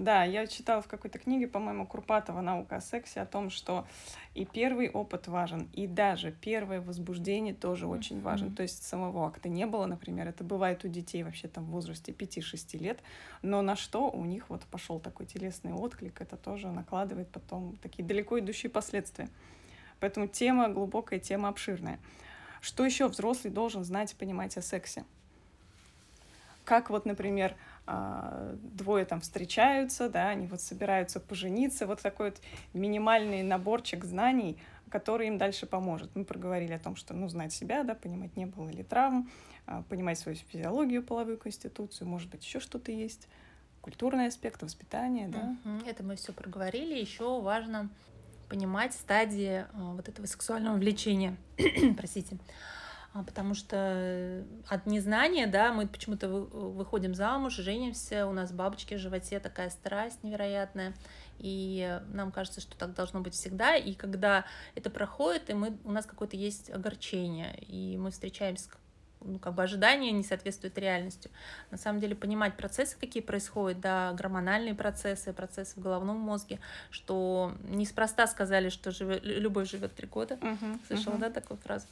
Да, 0.00 0.24
я 0.24 0.46
читала 0.46 0.80
в 0.80 0.88
какой-то 0.88 1.18
книге, 1.18 1.46
по-моему, 1.46 1.86
Курпатова 1.86 2.40
«Наука 2.40 2.76
о 2.76 2.80
сексе» 2.80 3.20
о 3.20 3.26
том, 3.26 3.50
что 3.50 3.86
и 4.34 4.46
первый 4.46 4.88
опыт 4.88 5.28
важен, 5.28 5.68
и 5.74 5.86
даже 5.86 6.32
первое 6.32 6.80
возбуждение 6.80 7.52
тоже 7.52 7.86
очень 7.86 8.16
mm-hmm. 8.16 8.22
важен. 8.22 8.54
То 8.54 8.62
есть 8.62 8.82
самого 8.82 9.26
акта 9.26 9.50
не 9.50 9.66
было, 9.66 9.84
например, 9.84 10.26
это 10.26 10.42
бывает 10.42 10.86
у 10.86 10.88
детей 10.88 11.22
вообще 11.22 11.48
там 11.48 11.64
в 11.64 11.72
возрасте 11.72 12.12
5-6 12.12 12.78
лет, 12.78 13.00
но 13.42 13.60
на 13.60 13.76
что 13.76 14.10
у 14.10 14.24
них 14.24 14.48
вот 14.48 14.62
пошел 14.70 15.00
такой 15.00 15.26
телесный 15.26 15.74
отклик, 15.74 16.22
это 16.22 16.38
тоже 16.38 16.68
накладывает 16.68 17.28
потом 17.28 17.76
такие 17.82 18.02
далеко 18.02 18.38
идущие 18.38 18.70
последствия. 18.70 19.28
Поэтому 20.00 20.28
тема 20.28 20.70
глубокая, 20.70 21.18
тема 21.18 21.50
обширная. 21.50 21.98
Что 22.62 22.86
еще 22.86 23.06
взрослый 23.06 23.52
должен 23.52 23.84
знать 23.84 24.12
и 24.14 24.16
понимать 24.16 24.56
о 24.56 24.62
сексе? 24.62 25.04
Как 26.64 26.88
вот, 26.88 27.04
например, 27.04 27.54
двое 28.52 29.04
там 29.04 29.20
встречаются, 29.20 30.08
да, 30.08 30.28
они 30.28 30.46
вот 30.46 30.60
собираются 30.60 31.20
пожениться, 31.20 31.86
вот 31.86 32.00
такой 32.00 32.30
вот 32.30 32.40
минимальный 32.72 33.42
наборчик 33.42 34.04
знаний, 34.04 34.58
который 34.90 35.28
им 35.28 35.38
дальше 35.38 35.66
поможет. 35.66 36.10
Мы 36.14 36.24
проговорили 36.24 36.72
о 36.72 36.78
том, 36.78 36.96
что, 36.96 37.14
ну, 37.14 37.28
знать 37.28 37.52
себя, 37.52 37.84
да, 37.84 37.94
понимать, 37.94 38.36
не 38.36 38.46
было 38.46 38.68
ли 38.68 38.82
травм, 38.82 39.30
а, 39.66 39.82
понимать 39.82 40.18
свою 40.18 40.36
физиологию, 40.36 41.02
половую 41.02 41.38
конституцию, 41.38 42.08
может 42.08 42.30
быть, 42.30 42.44
еще 42.44 42.60
что-то 42.60 42.92
есть, 42.92 43.28
культурный 43.80 44.26
аспект, 44.26 44.62
воспитание, 44.62 45.28
да. 45.28 45.56
Это 45.86 46.02
мы 46.02 46.16
все 46.16 46.32
проговорили. 46.32 46.98
Еще 46.98 47.40
важно 47.40 47.88
понимать 48.48 48.92
стадии 48.94 49.64
а, 49.72 49.94
вот 49.94 50.08
этого 50.08 50.26
сексуального 50.26 50.76
влечения. 50.76 51.36
Простите. 51.96 52.36
А, 53.12 53.24
потому 53.24 53.54
что 53.54 53.76
э, 53.76 54.44
от 54.68 54.86
незнания, 54.86 55.48
да, 55.48 55.72
мы 55.72 55.88
почему-то 55.88 56.28
выходим 56.28 57.14
замуж, 57.14 57.54
женимся, 57.56 58.24
у 58.26 58.32
нас 58.32 58.52
бабочки 58.52 58.94
в 58.94 58.98
животе, 58.98 59.40
такая 59.40 59.70
страсть 59.70 60.22
невероятная, 60.22 60.94
и 61.38 62.00
нам 62.12 62.30
кажется, 62.30 62.60
что 62.60 62.76
так 62.76 62.94
должно 62.94 63.20
быть 63.20 63.34
всегда, 63.34 63.74
и 63.74 63.94
когда 63.94 64.44
это 64.76 64.90
проходит, 64.90 65.50
и 65.50 65.54
мы, 65.54 65.76
у 65.82 65.90
нас 65.90 66.06
какое-то 66.06 66.36
есть 66.36 66.70
огорчение, 66.70 67.58
и 67.66 67.96
мы 67.98 68.12
встречаемся 68.12 68.64
с 68.64 68.68
ну, 69.22 69.38
как 69.38 69.54
бы 69.54 69.62
ожидания 69.62 70.12
не 70.12 70.22
соответствуют 70.22 70.78
реальности. 70.78 71.30
На 71.70 71.76
самом 71.76 72.00
деле 72.00 72.14
понимать 72.14 72.56
процессы, 72.56 72.96
какие 72.98 73.22
происходят, 73.22 73.80
да, 73.80 74.12
гормональные 74.12 74.74
процессы, 74.74 75.32
процессы 75.32 75.78
в 75.78 75.82
головном 75.82 76.16
мозге, 76.16 76.58
что 76.90 77.52
неспроста 77.64 78.26
сказали, 78.26 78.68
что 78.68 78.90
живет, 78.90 79.20
любовь 79.22 79.70
живет 79.70 79.94
три 79.94 80.06
года. 80.06 80.34
Uh-huh, 80.34 80.80
Слышала, 80.86 81.14
uh-huh. 81.14 81.20
да, 81.20 81.30
такую 81.30 81.58
фразу? 81.58 81.86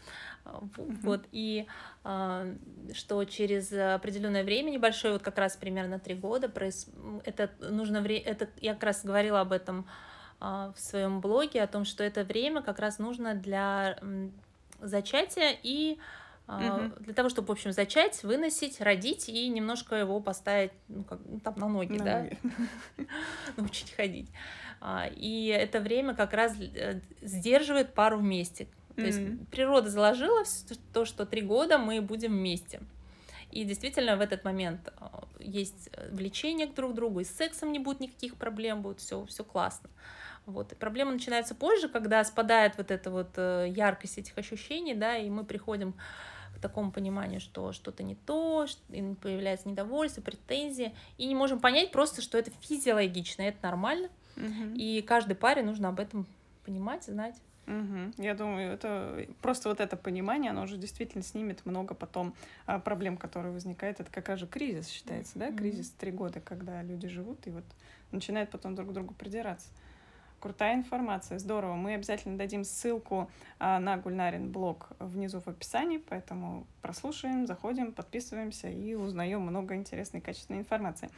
Uh-huh. 0.45 0.97
Вот, 1.03 1.25
и 1.33 1.67
а, 2.05 2.47
что 2.95 3.23
через 3.25 3.73
определенное 3.73 4.45
время 4.45 4.71
небольшое, 4.71 5.15
вот 5.15 5.23
как 5.23 5.39
раз 5.39 5.57
примерно 5.57 5.99
три 5.99 6.15
года, 6.15 6.49
проис... 6.49 6.89
это 7.25 7.51
нужно 7.61 8.01
время, 8.01 8.25
это 8.25 8.49
я 8.61 8.75
как 8.75 8.85
раз 8.85 9.05
говорила 9.05 9.41
об 9.41 9.53
этом 9.53 9.87
а, 10.41 10.73
в 10.75 10.81
своем 10.81 11.21
блоге, 11.21 11.63
о 11.63 11.67
том, 11.67 11.85
что 11.85 12.03
это 12.05 12.25
время 12.25 12.63
как 12.63 12.79
раз 12.79 12.99
нужно 12.99 13.35
для 13.35 13.99
зачатия 14.81 15.57
и 15.63 15.99
угу. 16.49 16.95
для 17.01 17.15
того, 17.15 17.29
чтобы, 17.29 17.49
в 17.49 17.51
общем, 17.53 17.73
зачать, 17.73 18.23
выносить, 18.23 18.81
родить 18.81 19.29
и 19.29 19.49
немножко 19.49 19.97
его 19.97 20.21
поставить, 20.21 20.73
ну, 20.89 21.05
как, 21.05 21.21
ну, 21.25 21.41
там, 21.41 21.55
на 21.57 21.69
ноги, 21.69 21.99
на 21.99 22.05
да, 22.05 22.23
ноги. 22.23 22.39
научить 23.57 23.93
ходить. 23.93 24.31
А, 24.81 25.09
и 25.15 25.47
это 25.47 25.81
время 25.81 26.15
как 26.15 26.33
раз 26.33 26.57
э, 26.59 27.01
сдерживает 27.21 27.95
пару 27.95 28.19
вместе. 28.19 28.69
То 28.97 29.03
есть 29.03 29.21
природа 29.51 29.91
заложила 29.91 30.43
то, 30.93 31.05
что 31.05 31.25
три 31.25 31.43
года 31.43 31.79
мы 31.79 32.01
будем 32.01 32.33
вместе. 32.33 32.81
И 33.53 33.65
действительно 33.65 34.17
в 34.17 34.21
этот 34.21 34.45
момент 34.45 34.93
а, 34.97 35.25
есть 35.39 35.91
влечение 36.11 36.67
к 36.67 36.75
друг 36.75 36.95
другу, 36.95 37.21
и 37.21 37.25
с 37.25 37.31
сексом 37.31 37.73
не 37.73 37.79
будет 37.79 38.01
никаких 38.01 38.37
проблем, 38.37 38.83
будет 38.83 38.99
все, 39.01 39.25
все 39.27 39.45
классно. 39.45 39.89
Вот. 40.47 40.73
И 40.73 40.75
проблема 40.75 41.13
начинается 41.13 41.55
позже, 41.55 41.89
когда 41.89 42.25
спадает 42.25 42.79
вот 42.79 42.91
эта 42.91 43.11
вот 43.11 43.29
э, 43.37 43.67
яркость 43.69 44.19
этих 44.19 44.37
ощущений, 44.39 44.95
да, 44.95 45.17
и 45.17 45.29
мы 45.29 45.45
приходим 45.45 45.93
к 45.93 45.97
такому 46.61 46.91
пониманию, 46.91 47.41
что 47.41 47.73
что-то 47.73 48.03
не 48.03 48.15
то, 48.15 48.67
и 48.91 49.15
появляется 49.21 49.69
недовольство, 49.69 50.21
претензии, 50.21 50.95
и 51.17 51.27
не 51.27 51.35
можем 51.35 51.61
понять 51.61 51.91
просто, 51.91 52.23
что 52.23 52.39
это 52.39 52.51
физиологично, 52.61 53.43
это 53.43 53.59
нормально, 53.63 54.09
угу. 54.37 54.75
и 54.75 55.03
каждой 55.03 55.35
паре 55.35 55.63
нужно 55.63 55.89
об 55.89 56.01
этом 56.01 56.27
понимать, 56.65 57.05
знать. 57.05 57.37
Угу. 57.67 58.23
Я 58.23 58.35
думаю, 58.35 58.73
это 58.73 59.27
просто 59.43 59.69
вот 59.69 59.81
это 59.81 59.97
понимание, 59.97 60.53
оно 60.53 60.63
уже 60.63 60.79
действительно 60.79 61.23
снимет 61.23 61.67
много 61.67 61.95
потом 61.95 62.35
а, 62.65 62.79
проблем, 62.79 63.19
которые 63.19 63.53
возникают. 63.53 64.01
Это 64.01 64.11
как 64.11 64.29
раз 64.31 64.41
же 64.41 64.47
кризис 64.47 64.89
считается, 64.89 65.39
да? 65.39 65.53
Кризис 65.53 65.91
три 65.91 66.11
года, 66.11 66.41
когда 66.41 66.83
люди 66.83 67.09
живут 67.09 67.47
и 67.47 67.51
вот 67.51 67.65
начинают 68.11 68.51
потом 68.51 68.75
друг 68.75 68.89
к 68.89 68.93
другу 68.93 69.13
придираться. 69.13 69.69
Крутая 70.41 70.77
информация, 70.77 71.41
здорово. 71.41 71.75
Мы 71.75 71.95
обязательно 71.95 72.39
дадим 72.39 72.63
ссылку 72.63 73.29
а, 73.59 73.81
на 73.81 73.97
Гульнарин 73.97 74.53
блог 74.53 74.91
внизу 75.01 75.41
в 75.41 75.49
описании, 75.49 75.99
поэтому 75.99 76.65
прослушаем, 76.81 77.47
заходим, 77.49 77.93
подписываемся 77.93 78.69
и 78.69 78.95
узнаем 78.95 79.41
много 79.41 79.75
интересной 79.75 80.21
качественной 80.21 80.61
информации. 80.61 81.11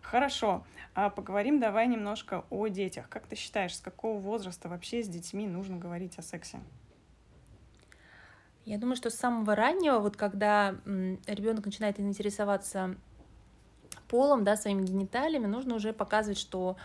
Хорошо, 0.00 0.64
а 0.94 1.10
поговорим 1.10 1.60
давай 1.60 1.86
немножко 1.86 2.44
о 2.48 2.68
детях. 2.68 3.10
Как 3.10 3.26
ты 3.26 3.36
считаешь, 3.36 3.76
с 3.76 3.80
какого 3.80 4.18
возраста 4.18 4.70
вообще 4.70 5.02
с 5.02 5.08
детьми 5.08 5.46
нужно 5.46 5.76
говорить 5.76 6.18
о 6.18 6.22
сексе? 6.22 6.60
Я 8.64 8.78
думаю, 8.78 8.96
что 8.96 9.10
с 9.10 9.14
самого 9.14 9.54
раннего, 9.54 9.98
вот 9.98 10.16
когда 10.16 10.76
ребенок 11.26 11.66
начинает 11.66 12.00
интересоваться 12.00 12.96
полом, 14.08 14.44
да, 14.44 14.56
своими 14.56 14.82
гениталиями, 14.82 15.46
нужно 15.46 15.74
уже 15.76 15.92
показывать, 15.92 16.38
что 16.38 16.76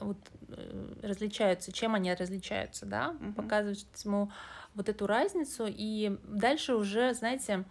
вот 0.00 0.18
э, 0.48 0.94
различаются, 1.02 1.72
чем 1.72 1.94
они 1.94 2.12
различаются, 2.12 2.86
да, 2.86 3.14
uh-huh. 3.20 3.34
показывать 3.34 3.86
ему 4.04 4.30
вот 4.74 4.88
эту 4.88 5.06
разницу, 5.06 5.66
и 5.68 6.18
дальше 6.24 6.74
уже, 6.74 7.14
знаете, 7.14 7.64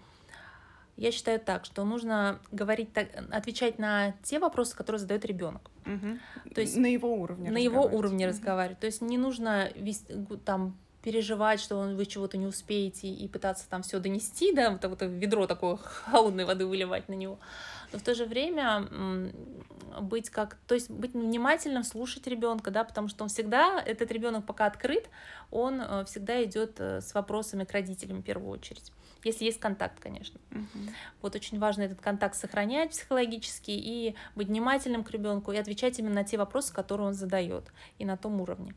я 0.99 1.11
считаю 1.11 1.39
так, 1.39 1.63
что 1.63 1.85
нужно 1.85 2.39
говорить, 2.51 2.91
так, 2.91 3.07
отвечать 3.31 3.79
на 3.79 4.13
те 4.23 4.37
вопросы, 4.37 4.75
которые 4.75 4.99
задает 4.99 5.23
ребенок. 5.23 5.61
Угу. 5.85 6.53
То 6.53 6.61
есть 6.61 6.75
на 6.75 6.87
его 6.87 7.15
уровне. 7.15 7.49
На 7.51 7.57
его 7.57 7.83
уровне 7.83 8.25
угу. 8.25 8.33
разговаривать. 8.33 8.79
То 8.79 8.85
есть 8.85 9.01
не 9.01 9.17
нужно 9.17 9.71
вести, 9.75 10.13
там 10.43 10.77
переживать, 11.01 11.61
что 11.61 11.77
вы 11.77 12.05
чего-то 12.05 12.37
не 12.37 12.45
успеете 12.45 13.07
и 13.07 13.27
пытаться 13.29 13.69
там 13.69 13.81
все 13.83 13.99
донести, 13.99 14.53
да, 14.53 14.71
вот, 14.71 14.83
вот 14.83 15.01
ведро 15.01 15.47
такое 15.47 15.77
холодной 15.81 16.43
воды 16.43 16.65
выливать 16.65 17.07
на 17.07 17.13
него 17.13 17.39
но 17.91 17.99
в 17.99 18.01
то 18.01 18.13
же 18.13 18.25
время 18.25 18.87
быть 20.01 20.29
как, 20.29 20.57
то 20.67 20.75
есть 20.75 20.89
быть 20.89 21.13
внимательным, 21.13 21.83
слушать 21.83 22.27
ребенка, 22.27 22.71
да, 22.71 22.83
потому 22.83 23.07
что 23.07 23.23
он 23.23 23.29
всегда, 23.29 23.81
этот 23.83 24.11
ребенок 24.11 24.45
пока 24.45 24.65
открыт, 24.65 25.09
он 25.51 25.81
э, 25.81 26.05
всегда 26.05 26.43
идет 26.43 26.79
э, 26.79 27.01
с 27.01 27.13
вопросами 27.13 27.63
к 27.63 27.71
родителям 27.71 28.19
в 28.19 28.23
первую 28.23 28.51
очередь. 28.51 28.91
Если 29.23 29.45
есть 29.45 29.59
контакт, 29.59 29.99
конечно. 29.99 30.39
Uh-huh. 30.51 30.89
Вот 31.21 31.35
очень 31.35 31.59
важно 31.59 31.81
этот 31.81 31.99
контакт 31.99 32.35
сохранять 32.35 32.91
психологически 32.91 33.71
и 33.71 34.15
быть 34.35 34.47
внимательным 34.47 35.03
к 35.03 35.11
ребенку 35.11 35.51
и 35.51 35.57
отвечать 35.57 35.99
именно 35.99 36.15
на 36.15 36.23
те 36.23 36.37
вопросы, 36.37 36.73
которые 36.73 37.07
он 37.07 37.13
задает, 37.13 37.65
и 37.97 38.05
на 38.05 38.15
том 38.15 38.39
уровне. 38.39 38.75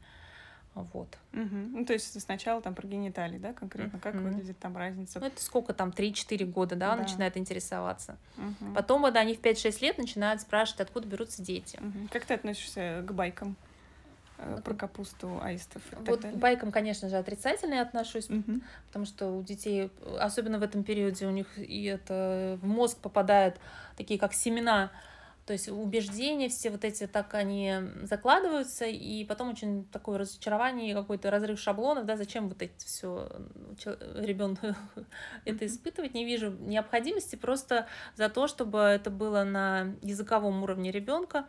Вот. 0.74 1.18
Угу. 1.34 1.44
Ну, 1.72 1.84
то 1.84 1.92
есть 1.92 2.18
сначала 2.20 2.62
там 2.62 2.74
про 2.74 2.86
гениталии, 2.86 3.38
да, 3.38 3.52
конкретно, 3.52 3.98
как 4.00 4.14
Мгм. 4.14 4.24
выглядит 4.30 4.58
там 4.58 4.76
разница. 4.76 5.20
Ну, 5.20 5.26
это 5.26 5.42
сколько 5.42 5.74
там, 5.74 5.92
3-4 5.92 6.46
года, 6.46 6.76
да, 6.76 6.96
Да. 6.96 7.02
начинает 7.02 7.36
интересоваться. 7.36 8.16
Мгм. 8.36 8.74
Потом, 8.74 9.02
когда 9.02 9.20
они 9.20 9.34
в 9.34 9.40
5-6 9.40 9.82
лет 9.82 9.98
начинают 9.98 10.40
спрашивать, 10.40 10.80
откуда 10.80 11.06
берутся 11.06 11.42
дети. 11.42 11.78
Мгм. 11.80 12.08
Как 12.08 12.24
ты 12.24 12.34
относишься 12.34 13.04
к 13.06 13.12
байкам 13.12 13.56
э, 14.38 14.60
про 14.64 14.74
капусту, 14.74 15.38
аистов 15.42 15.82
и 15.92 15.96
Вот 15.96 16.22
к 16.22 16.32
байкам, 16.34 16.72
конечно 16.72 17.08
же, 17.10 17.16
отрицательно 17.16 17.74
я 17.74 17.82
отношусь, 17.82 18.28
Мгм. 18.30 18.62
потому 18.86 19.04
что 19.04 19.28
у 19.30 19.42
детей, 19.42 19.90
особенно 20.18 20.58
в 20.58 20.62
этом 20.62 20.84
периоде, 20.84 21.26
у 21.26 21.30
них 21.30 21.46
и 21.58 21.84
это 21.84 22.58
в 22.62 22.66
мозг 22.66 22.98
попадают 22.98 23.60
такие 23.96 24.18
как 24.18 24.32
семена, 24.32 24.90
то 25.46 25.52
есть 25.52 25.68
убеждения 25.68 26.48
все 26.48 26.70
вот 26.70 26.84
эти 26.84 27.06
так 27.06 27.34
они 27.34 27.74
закладываются, 28.02 28.86
и 28.86 29.24
потом 29.24 29.50
очень 29.50 29.84
такое 29.86 30.18
разочарование 30.18 30.92
и 30.92 30.94
какой-то 30.94 31.30
разрыв 31.30 31.58
шаблонов, 31.58 32.06
да, 32.06 32.16
зачем 32.16 32.48
вот 32.48 32.62
эти 32.62 32.84
все 32.84 33.28
ребенку 34.14 34.68
это 35.44 35.66
испытывать, 35.66 36.14
не 36.14 36.24
вижу 36.24 36.50
необходимости 36.50 37.34
просто 37.36 37.88
за 38.14 38.28
то, 38.28 38.46
чтобы 38.46 38.78
это 38.78 39.10
было 39.10 39.42
на 39.42 39.94
языковом 40.02 40.62
уровне 40.62 40.92
ребенка, 40.92 41.46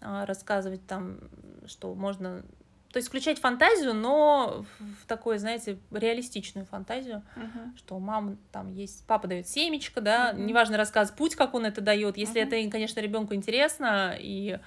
рассказывать 0.00 0.86
там, 0.86 1.20
что 1.66 1.94
можно 1.94 2.42
то 2.96 2.98
есть 2.98 3.08
включать 3.08 3.38
фантазию, 3.38 3.92
но 3.92 4.64
в 4.78 5.06
такой, 5.06 5.36
знаете, 5.36 5.78
реалистичную 5.90 6.64
фантазию, 6.64 7.22
Мгм. 7.34 7.76
что 7.76 7.98
мама 7.98 8.38
там 8.50 8.72
есть, 8.72 9.04
папа 9.06 9.28
дает 9.28 9.46
семечко, 9.46 10.00
да, 10.00 10.32
Мгм. 10.32 10.46
неважно 10.46 10.78
рассказ, 10.78 11.10
путь, 11.10 11.36
как 11.36 11.52
он 11.52 11.66
это 11.66 11.82
дает, 11.82 12.16
если 12.16 12.40
Мгм. 12.40 12.48
это, 12.54 12.70
конечно, 12.70 13.00
ребенку 13.00 13.34
интересно, 13.34 14.16
и 14.18 14.58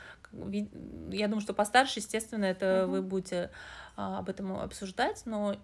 я 1.10 1.26
думаю, 1.28 1.42
что 1.42 1.56
постарше, 1.56 2.02
естественно, 2.02 2.46
это 2.46 2.84
Мгм. 2.84 2.92
вы 2.92 3.02
будете 3.02 3.50
а, 3.98 4.20
об 4.20 4.30
этом 4.30 4.60
обсуждать, 4.60 5.24
но 5.26 5.56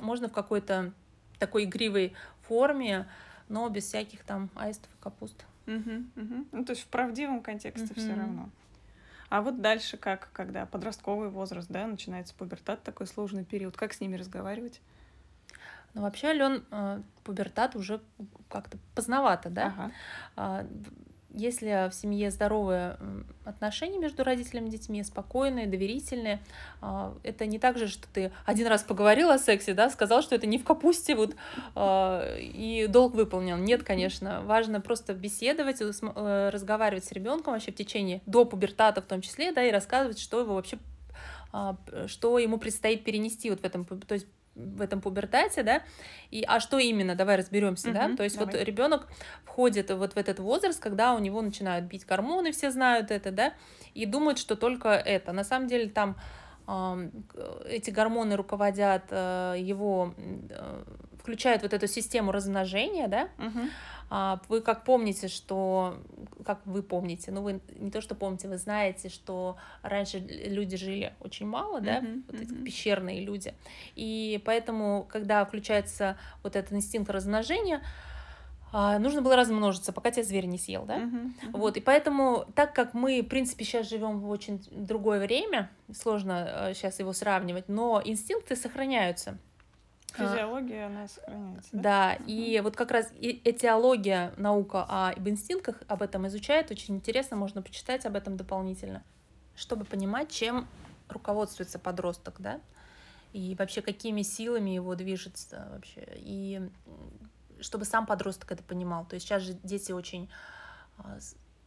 можно 0.00 0.28
в 0.28 0.32
какой-то 0.32 0.92
такой 1.38 1.62
игривой 1.62 2.14
форме, 2.42 3.06
но 3.48 3.68
без 3.68 3.84
всяких 3.84 4.24
там 4.24 4.50
аистов 4.56 4.90
и 4.98 5.00
капуст. 5.00 5.44
Мгм. 5.66 6.10
Мгм. 6.16 6.48
Ну, 6.50 6.64
то 6.64 6.72
есть 6.72 6.82
в 6.82 6.88
правдивом 6.88 7.40
контексте 7.40 7.94
все 7.94 8.14
Мгм. 8.14 8.18
равно. 8.18 8.50
А 9.30 9.40
вот 9.42 9.62
дальше 9.62 9.96
как, 9.96 10.28
когда 10.32 10.66
подростковый 10.66 11.30
возраст, 11.30 11.68
да, 11.70 11.86
начинается 11.86 12.34
пубертат, 12.34 12.82
такой 12.82 13.06
сложный 13.06 13.44
период, 13.44 13.76
как 13.76 13.92
с 13.92 14.00
ними 14.00 14.16
разговаривать? 14.16 14.80
Но 15.94 16.02
вообще, 16.02 16.28
Ален, 16.28 16.64
пубертат 17.24 17.76
уже 17.76 18.00
как-то 18.48 18.76
поздновато, 18.94 19.48
да? 19.48 19.92
Ага. 20.36 20.66
Если 21.32 21.88
в 21.88 21.94
семье 21.94 22.30
здоровые 22.30 22.96
отношения 23.44 23.98
между 23.98 24.24
родителями 24.24 24.68
и 24.68 24.72
детьми, 24.72 25.02
спокойные, 25.04 25.66
доверительные, 25.66 26.40
а, 26.80 27.14
это 27.22 27.46
не 27.46 27.58
так 27.58 27.78
же, 27.78 27.86
что 27.88 28.08
ты 28.12 28.32
один 28.44 28.66
раз 28.66 28.82
поговорил 28.82 29.30
о 29.30 29.38
сексе, 29.38 29.74
да, 29.74 29.90
сказал, 29.90 30.22
что 30.22 30.34
это 30.34 30.46
не 30.46 30.58
в 30.58 30.64
капусте, 30.64 31.14
вот, 31.14 31.36
а, 31.74 32.36
и 32.38 32.86
долг 32.88 33.14
выполнен. 33.14 33.62
Нет, 33.64 33.82
конечно. 33.84 34.42
Важно 34.42 34.80
просто 34.80 35.14
беседовать, 35.14 35.80
э, 35.80 35.90
э, 36.02 36.50
разговаривать 36.50 37.04
с 37.04 37.12
ребенком 37.12 37.52
вообще 37.54 37.72
в 37.72 37.76
течение, 37.76 38.22
до 38.26 38.44
пубертата 38.44 39.00
в 39.00 39.06
том 39.06 39.20
числе, 39.20 39.52
да, 39.52 39.62
и 39.62 39.70
рассказывать, 39.70 40.18
что 40.18 40.40
его 40.40 40.54
вообще 40.54 40.78
а, 41.52 41.76
что 42.06 42.38
ему 42.38 42.58
предстоит 42.58 43.02
перенести 43.02 43.50
вот 43.50 43.60
в 43.60 43.64
этом, 43.64 43.84
то 43.84 44.14
есть 44.14 44.26
в 44.64 44.80
этом 44.80 45.00
пубертате, 45.00 45.62
да, 45.62 45.82
и 46.30 46.44
а 46.46 46.60
что 46.60 46.78
именно, 46.78 47.14
давай 47.14 47.36
разберемся, 47.36 47.92
да, 47.92 48.08
Мгм, 48.08 48.16
то 48.16 48.24
есть 48.24 48.36
вот 48.36 48.50
давай. 48.50 48.64
ребенок 48.64 49.08
входит 49.44 49.90
вот 49.90 50.14
в 50.14 50.16
этот 50.16 50.38
возраст, 50.38 50.80
когда 50.80 51.14
у 51.14 51.18
него 51.18 51.42
начинают 51.42 51.86
бить 51.86 52.06
гормоны, 52.06 52.52
все 52.52 52.70
знают 52.70 53.10
это, 53.10 53.30
да, 53.30 53.52
и 53.94 54.06
думают, 54.06 54.38
что 54.38 54.56
только 54.56 54.88
это. 54.90 55.32
На 55.32 55.44
самом 55.44 55.66
деле 55.68 55.88
там 55.88 56.16
эти 57.64 57.90
гормоны 57.90 58.36
руководят 58.36 59.04
э, 59.10 59.56
его, 59.58 60.14
э, 60.16 60.84
включают 61.18 61.62
вот 61.62 61.72
эту 61.72 61.88
систему 61.88 62.30
размножения, 62.30 63.08
да, 63.08 63.28
Мгм. 63.38 63.70
А, 64.10 64.40
Вы 64.48 64.60
как 64.60 64.84
помните, 64.84 65.28
что... 65.28 65.96
Как 66.44 66.66
вы 66.66 66.82
помните? 66.82 67.30
Ну, 67.30 67.42
вы 67.42 67.60
не 67.78 67.90
то, 67.92 68.00
что 68.00 68.14
помните, 68.16 68.48
вы 68.48 68.58
знаете, 68.58 69.08
что 69.08 69.56
раньше 69.82 70.18
люди 70.18 70.76
жили 70.76 71.14
очень 71.20 71.46
мало, 71.46 71.80
да? 71.80 72.00
Мгм, 72.00 72.24
Вот 72.26 72.40
эти 72.40 72.52
мгм. 72.52 72.64
пещерные 72.64 73.20
люди. 73.24 73.54
И 73.94 74.42
поэтому, 74.44 75.06
когда 75.08 75.44
включается 75.44 76.16
вот 76.42 76.56
этот 76.56 76.72
инстинкт 76.72 77.10
размножения, 77.10 77.82
а, 78.72 78.98
нужно 78.98 79.22
было 79.22 79.36
размножиться, 79.36 79.92
пока 79.92 80.10
тебя 80.10 80.24
зверь 80.24 80.46
не 80.46 80.58
съел, 80.58 80.84
да? 80.84 80.96
Мгм. 80.98 81.34
Мгм. 81.42 81.52
Вот, 81.52 81.76
и 81.76 81.80
поэтому, 81.80 82.46
так 82.54 82.74
как 82.74 82.94
мы, 82.94 83.22
в 83.22 83.28
принципе, 83.28 83.64
сейчас 83.64 83.88
живем 83.88 84.20
в 84.20 84.28
очень 84.28 84.60
другое 84.70 85.20
время, 85.20 85.70
сложно 85.92 86.70
сейчас 86.74 86.98
его 86.98 87.12
сравнивать, 87.12 87.68
но 87.68 88.02
инстинкты 88.04 88.56
сохраняются. 88.56 89.38
А, 90.16 90.28
Физиология, 90.28 90.86
она 90.86 91.08
сохраняется. 91.08 91.68
Да? 91.72 91.82
да, 91.82 92.14
и 92.26 92.60
вот 92.60 92.76
как 92.76 92.90
раз 92.90 93.12
этиология, 93.20 94.32
наука 94.36 94.84
об 94.84 95.28
инстинктах 95.28 95.82
об 95.88 96.02
этом 96.02 96.26
изучает, 96.28 96.70
очень 96.70 96.96
интересно, 96.96 97.36
можно 97.36 97.62
почитать 97.62 98.06
об 98.06 98.16
этом 98.16 98.36
дополнительно, 98.36 99.02
чтобы 99.54 99.84
понимать, 99.84 100.30
чем 100.30 100.66
руководствуется 101.08 101.78
подросток, 101.78 102.36
да, 102.38 102.60
и 103.32 103.54
вообще 103.58 103.82
какими 103.82 104.22
силами 104.22 104.70
его 104.70 104.94
движется 104.94 105.68
вообще, 105.72 106.06
и 106.16 106.68
чтобы 107.60 107.84
сам 107.84 108.06
подросток 108.06 108.50
это 108.52 108.62
понимал. 108.62 109.04
То 109.04 109.14
есть 109.14 109.26
сейчас 109.26 109.42
же 109.42 109.52
дети 109.62 109.92
очень 109.92 110.28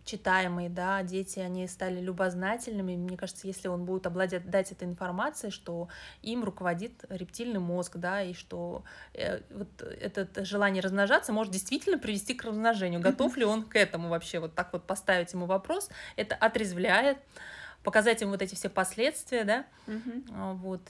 читаемые, 0.05 0.69
да, 0.69 1.01
дети, 1.03 1.39
они 1.39 1.67
стали 1.67 1.99
любознательными. 1.99 2.95
Мне 2.95 3.17
кажется, 3.17 3.47
если 3.47 3.67
он 3.67 3.85
будет 3.85 4.05
обладать 4.05 4.33
этой 4.71 4.83
информацией, 4.83 5.51
что 5.51 5.87
им 6.21 6.43
руководит 6.43 7.05
рептильный 7.09 7.59
мозг, 7.59 7.97
да, 7.97 8.21
и 8.21 8.33
что 8.33 8.83
э, 9.13 9.41
вот 9.49 9.67
это 9.81 10.45
желание 10.45 10.81
размножаться 10.81 11.31
может 11.31 11.53
действительно 11.53 11.97
привести 11.97 12.33
к 12.33 12.43
размножению. 12.43 12.99
Готов 13.01 13.37
ли 13.37 13.45
он 13.45 13.63
к 13.63 13.75
этому 13.75 14.09
вообще? 14.09 14.39
Вот 14.39 14.55
так 14.55 14.73
вот 14.73 14.85
поставить 14.85 15.33
ему 15.33 15.45
вопрос, 15.45 15.89
это 16.15 16.35
отрезвляет, 16.35 17.17
показать 17.83 18.21
ему 18.21 18.31
вот 18.31 18.41
эти 18.41 18.55
все 18.55 18.69
последствия, 18.69 19.43
да, 19.43 19.65
а, 20.31 20.53
вот. 20.53 20.81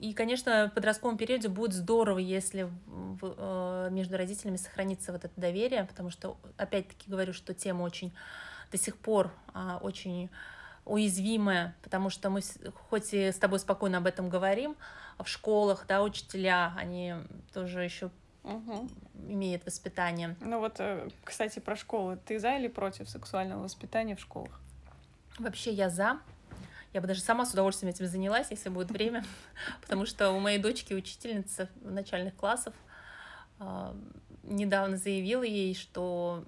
И, 0.00 0.14
конечно, 0.14 0.68
в 0.70 0.74
подростковом 0.74 1.18
периоде 1.18 1.48
будет 1.48 1.74
здорово, 1.74 2.18
если 2.18 2.70
э, 3.20 3.88
между 3.90 4.16
родителями 4.16 4.56
сохранится 4.56 5.12
вот 5.12 5.26
это 5.26 5.38
доверие, 5.38 5.84
потому 5.84 6.08
что, 6.08 6.38
опять-таки, 6.56 7.10
говорю, 7.10 7.34
что 7.34 7.52
тема 7.52 7.82
очень 7.82 8.10
до 8.72 8.78
сих 8.78 8.96
пор 8.96 9.30
а, 9.52 9.78
очень 9.82 10.30
уязвимая, 10.86 11.76
потому 11.82 12.08
что 12.08 12.30
мы, 12.30 12.40
хоть 12.88 13.12
и 13.12 13.30
с 13.30 13.36
тобой 13.36 13.58
спокойно 13.58 13.98
об 13.98 14.06
этом 14.06 14.30
говорим, 14.30 14.74
в 15.18 15.26
школах, 15.28 15.84
да, 15.86 16.02
учителя, 16.02 16.72
они 16.78 17.14
тоже 17.52 17.84
еще 17.84 18.10
Мгм. 18.42 18.88
имеют 19.28 19.66
воспитание. 19.66 20.34
Ну 20.40 20.60
вот, 20.60 20.76
э, 20.78 21.10
кстати, 21.24 21.58
про 21.58 21.76
школы. 21.76 22.18
Ты 22.24 22.38
за 22.38 22.56
или 22.56 22.68
против 22.68 23.10
сексуального 23.10 23.62
воспитания 23.64 24.16
в 24.16 24.20
школах? 24.20 24.58
Вообще 25.38 25.72
я 25.72 25.90
за. 25.90 26.20
Я 26.92 27.00
бы 27.00 27.06
даже 27.06 27.20
сама 27.20 27.46
с 27.46 27.52
удовольствием 27.52 27.92
этим 27.92 28.06
занялась, 28.06 28.48
если 28.50 28.68
будет 28.68 28.90
время, 28.92 29.24
потому 29.80 30.06
что 30.06 30.30
у 30.30 30.40
моей 30.40 30.58
дочки 30.58 30.92
учительница 30.94 31.68
начальных 31.82 32.34
классов 32.34 32.74
а, 33.58 33.96
недавно 34.42 34.96
заявила 34.96 35.42
ей, 35.42 35.74
что 35.74 36.44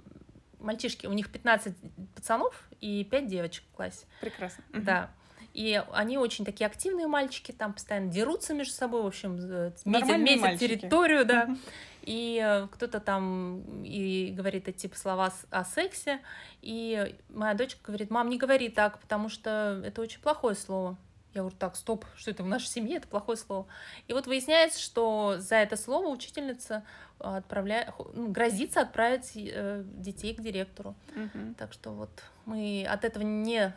мальчишки, 0.58 1.06
у 1.06 1.12
них 1.12 1.30
15 1.30 1.74
пацанов 2.14 2.68
и 2.80 3.04
5 3.04 3.26
девочек 3.26 3.64
в 3.72 3.76
классе. 3.76 4.06
Прекрасно. 4.20 4.64
Да. 4.72 5.10
И 5.52 5.82
они 5.92 6.16
очень 6.16 6.46
такие 6.46 6.66
активные 6.66 7.06
мальчики, 7.06 7.52
там 7.52 7.74
постоянно 7.74 8.10
дерутся 8.10 8.54
между 8.54 8.72
собой, 8.72 9.02
в 9.02 9.06
общем, 9.06 9.34
метят, 9.84 10.18
метят 10.18 10.58
территорию, 10.58 11.26
да. 11.26 11.54
И 12.02 12.40
э, 12.44 12.66
кто-то 12.72 13.00
там 13.00 13.82
и 13.82 14.32
говорит 14.36 14.68
эти 14.68 14.78
типа 14.78 14.96
слова 14.96 15.32
о 15.50 15.64
сексе, 15.64 16.20
и 16.60 17.16
моя 17.28 17.54
дочка 17.54 17.80
говорит, 17.84 18.10
мам, 18.10 18.28
не 18.28 18.38
говори 18.38 18.68
так, 18.68 18.98
потому 18.98 19.28
что 19.28 19.82
это 19.84 20.00
очень 20.00 20.20
плохое 20.20 20.54
слово. 20.54 20.96
Я 21.34 21.40
говорю, 21.40 21.56
так, 21.58 21.76
стоп, 21.76 22.04
что 22.14 22.30
это 22.30 22.42
в 22.42 22.46
нашей 22.46 22.66
семье, 22.66 22.96
это 22.98 23.08
плохое 23.08 23.38
слово. 23.38 23.66
И 24.06 24.12
вот 24.12 24.26
выясняется, 24.26 24.78
что 24.78 25.36
за 25.38 25.56
это 25.56 25.76
слово 25.76 26.08
учительница 26.08 26.84
отправляет, 27.18 27.90
ну, 28.12 28.28
грозится 28.28 28.82
отправить 28.82 29.32
э, 29.34 29.82
детей 29.86 30.34
к 30.34 30.42
директору. 30.42 30.94
Мгм. 31.14 31.54
Так 31.54 31.72
что 31.72 31.90
вот 31.90 32.10
мы 32.44 32.84
от 32.88 33.04
этого 33.04 33.22
не 33.22 33.72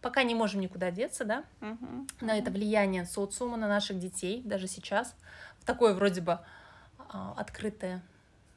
пока 0.00 0.22
не 0.24 0.34
можем 0.34 0.60
никуда 0.60 0.90
деться, 0.90 1.24
да, 1.24 1.44
Мгм. 1.60 2.08
на 2.20 2.36
это 2.36 2.50
влияние 2.50 3.06
социума 3.06 3.56
на 3.56 3.68
наших 3.68 3.98
детей, 3.98 4.42
даже 4.44 4.66
сейчас, 4.66 5.14
в 5.60 5.64
такое 5.64 5.94
вроде 5.94 6.20
бы 6.20 6.32
а, 6.32 6.44
открытое 7.12 8.02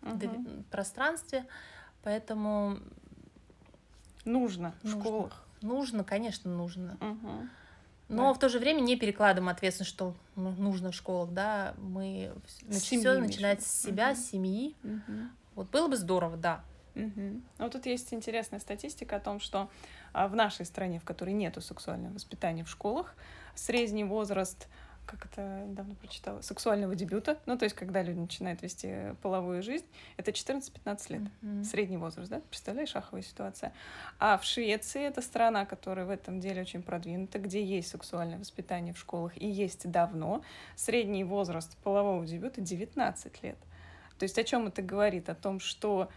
Мгм. 0.01 0.17
дови- 0.17 0.63
пространстве. 0.71 1.45
Поэтому 2.03 2.77
Нужно 4.25 4.73
в 4.81 4.85
Нужно. 4.85 5.01
школах. 5.01 5.43
нужно, 5.61 6.03
конечно, 6.03 6.51
нужно. 6.51 6.97
Мгм. 6.99 7.49
Но 8.07 8.27
Да. 8.27 8.33
в 8.33 8.39
то 8.39 8.49
же 8.49 8.59
время 8.59 8.81
не 8.81 8.95
перекладываем 8.97 9.49
ответственность, 9.49 9.91
что 9.91 10.15
ну, 10.35 10.51
нужно 10.51 10.91
в 10.91 10.95
школах, 10.95 11.31
да. 11.31 11.73
Мы 11.77 12.33
все 12.69 13.13
начинается 13.19 13.67
с 13.69 13.81
себя, 13.81 14.09
Мгм. 14.11 14.15
с 14.15 14.25
семьи. 14.25 14.75
Мгм. 14.83 15.31
Вот 15.55 15.69
было 15.69 15.87
бы 15.87 15.95
здорово, 15.95 16.37
да. 16.37 16.63
Угу. 16.95 17.41
Вот 17.59 17.71
тут 17.71 17.85
есть 17.87 18.13
интересная 18.13 18.59
статистика 18.59 19.17
о 19.17 19.19
том, 19.19 19.39
что 19.39 19.69
а, 20.13 20.27
в 20.29 20.35
нашей 20.35 20.65
стране, 20.65 20.99
в 20.99 21.03
которой 21.03 21.33
нету 21.33 21.59
сексуального 21.61 22.13
воспитания 22.13 22.63
в 22.63 22.69
школах, 22.69 23.15
средний 23.53 24.05
возраст 24.05 24.67
как 25.05 25.25
это 25.25 25.63
давно 25.67 25.95
прочитала, 25.95 26.41
сексуального 26.41 26.95
дебюта, 26.95 27.39
ну, 27.45 27.57
то 27.57 27.65
есть, 27.65 27.75
когда 27.75 28.01
люди 28.01 28.19
начинают 28.19 28.61
вести 28.61 29.15
половую 29.21 29.63
жизнь, 29.63 29.85
это 30.17 30.31
14-15 30.31 31.13
лет, 31.13 31.21
mm-hmm. 31.21 31.63
средний 31.63 31.97
возраст, 31.97 32.29
да? 32.29 32.41
Представляешь, 32.49 32.95
аховая 32.95 33.23
ситуация. 33.23 33.73
А 34.19 34.37
в 34.37 34.43
Швеции, 34.43 35.03
это 35.03 35.21
страна, 35.21 35.65
которая 35.65 36.05
в 36.05 36.09
этом 36.09 36.39
деле 36.39 36.61
очень 36.61 36.81
продвинута, 36.81 37.39
где 37.39 37.63
есть 37.63 37.89
сексуальное 37.89 38.39
воспитание 38.39 38.93
в 38.93 38.97
школах 38.97 39.37
и 39.37 39.47
есть 39.47 39.89
давно, 39.89 40.43
средний 40.75 41.23
возраст 41.23 41.77
полового 41.77 42.25
дебюта 42.25 42.61
19 42.61 43.43
лет. 43.43 43.57
То 44.17 44.23
есть, 44.23 44.37
о 44.37 44.43
чем 44.43 44.67
это 44.67 44.81
говорит? 44.81 45.29
О 45.29 45.35
том, 45.35 45.59
что 45.59 46.09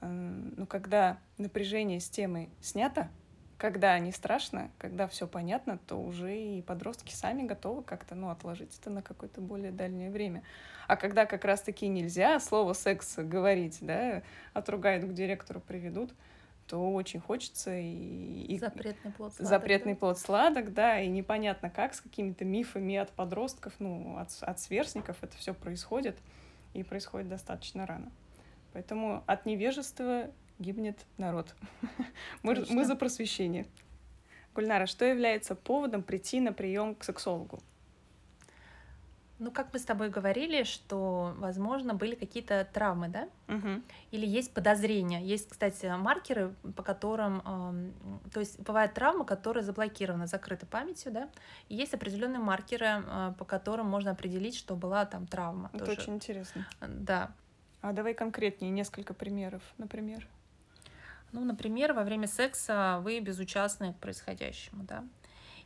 ну, 0.00 0.66
когда 0.66 1.18
напряжение 1.38 2.00
с 2.00 2.08
темой 2.08 2.50
снято, 2.60 3.08
когда 3.58 3.98
не 3.98 4.12
страшно, 4.12 4.70
когда 4.78 5.06
все 5.06 5.26
понятно, 5.26 5.78
то 5.86 5.96
уже 5.96 6.36
и 6.36 6.62
подростки 6.62 7.14
сами 7.14 7.42
готовы 7.42 7.82
как-то, 7.82 8.14
ну, 8.14 8.30
отложить 8.30 8.76
это 8.78 8.90
на 8.90 9.02
какое-то 9.02 9.40
более 9.40 9.72
дальнее 9.72 10.10
время. 10.10 10.42
А 10.88 10.96
когда 10.96 11.26
как 11.26 11.44
раз-таки 11.44 11.88
нельзя 11.88 12.38
слово 12.38 12.74
секс 12.74 13.16
говорить, 13.16 13.78
да, 13.80 14.22
отругают 14.52 15.04
к 15.04 15.12
директору, 15.12 15.60
приведут, 15.60 16.12
то 16.66 16.92
очень 16.92 17.20
хочется 17.20 17.76
и... 17.78 18.58
запретный 18.58 19.12
плод 19.12 19.34
сладок. 19.34 19.48
Запретный 19.48 19.92
да? 19.94 19.98
плод 19.98 20.18
сладок, 20.18 20.74
да, 20.74 21.00
и 21.00 21.08
непонятно 21.08 21.70
как, 21.70 21.94
с 21.94 22.00
какими-то 22.00 22.44
мифами 22.44 22.96
от 22.96 23.10
подростков, 23.10 23.72
ну, 23.78 24.18
от, 24.18 24.30
от 24.40 24.60
сверстников 24.60 25.16
это 25.22 25.36
все 25.36 25.54
происходит, 25.54 26.16
и 26.74 26.82
происходит 26.82 27.28
достаточно 27.28 27.86
рано. 27.86 28.10
Поэтому 28.72 29.22
от 29.26 29.46
невежества 29.46 30.30
гибнет 30.58 31.06
народ. 31.18 31.54
мы, 32.42 32.64
мы 32.70 32.84
за 32.84 32.96
просвещение. 32.96 33.66
Гульнара, 34.54 34.86
что 34.86 35.04
является 35.04 35.54
поводом 35.54 36.02
прийти 36.02 36.40
на 36.40 36.52
прием 36.52 36.94
к 36.94 37.04
сексологу? 37.04 37.60
Ну, 39.38 39.50
как 39.50 39.70
мы 39.74 39.78
с 39.78 39.84
тобой 39.84 40.08
говорили, 40.08 40.62
что, 40.62 41.34
возможно, 41.36 41.92
были 41.92 42.14
какие-то 42.14 42.66
травмы, 42.72 43.08
да? 43.08 43.28
Угу. 43.48 43.82
Или 44.12 44.26
есть 44.26 44.54
подозрения. 44.54 45.22
Есть, 45.22 45.50
кстати, 45.50 45.94
маркеры, 45.94 46.54
по 46.74 46.82
которым, 46.82 47.42
э, 47.44 48.30
то 48.32 48.40
есть 48.40 48.58
бывают 48.60 48.94
травмы, 48.94 49.26
которые 49.26 49.62
заблокированы, 49.62 50.26
закрыты 50.26 50.64
памятью, 50.64 51.12
да? 51.12 51.28
И 51.68 51.74
есть 51.74 51.92
определенные 51.92 52.38
маркеры, 52.38 53.04
э, 53.06 53.34
по 53.38 53.44
которым 53.44 53.86
можно 53.86 54.12
определить, 54.12 54.56
что 54.56 54.74
была 54.74 55.04
там 55.04 55.26
травма. 55.26 55.68
Это 55.74 55.84
тоже. 55.84 56.00
очень 56.00 56.14
интересно. 56.14 56.66
Да. 56.80 57.30
А 57.82 57.92
давай 57.92 58.14
конкретнее 58.14 58.70
несколько 58.70 59.12
примеров, 59.12 59.62
например. 59.76 60.26
Ну, 61.36 61.44
например, 61.44 61.92
во 61.92 62.02
время 62.02 62.26
секса 62.28 62.98
вы 63.02 63.20
безучастны 63.20 63.92
к 63.92 63.98
происходящему, 63.98 64.84
да. 64.84 65.04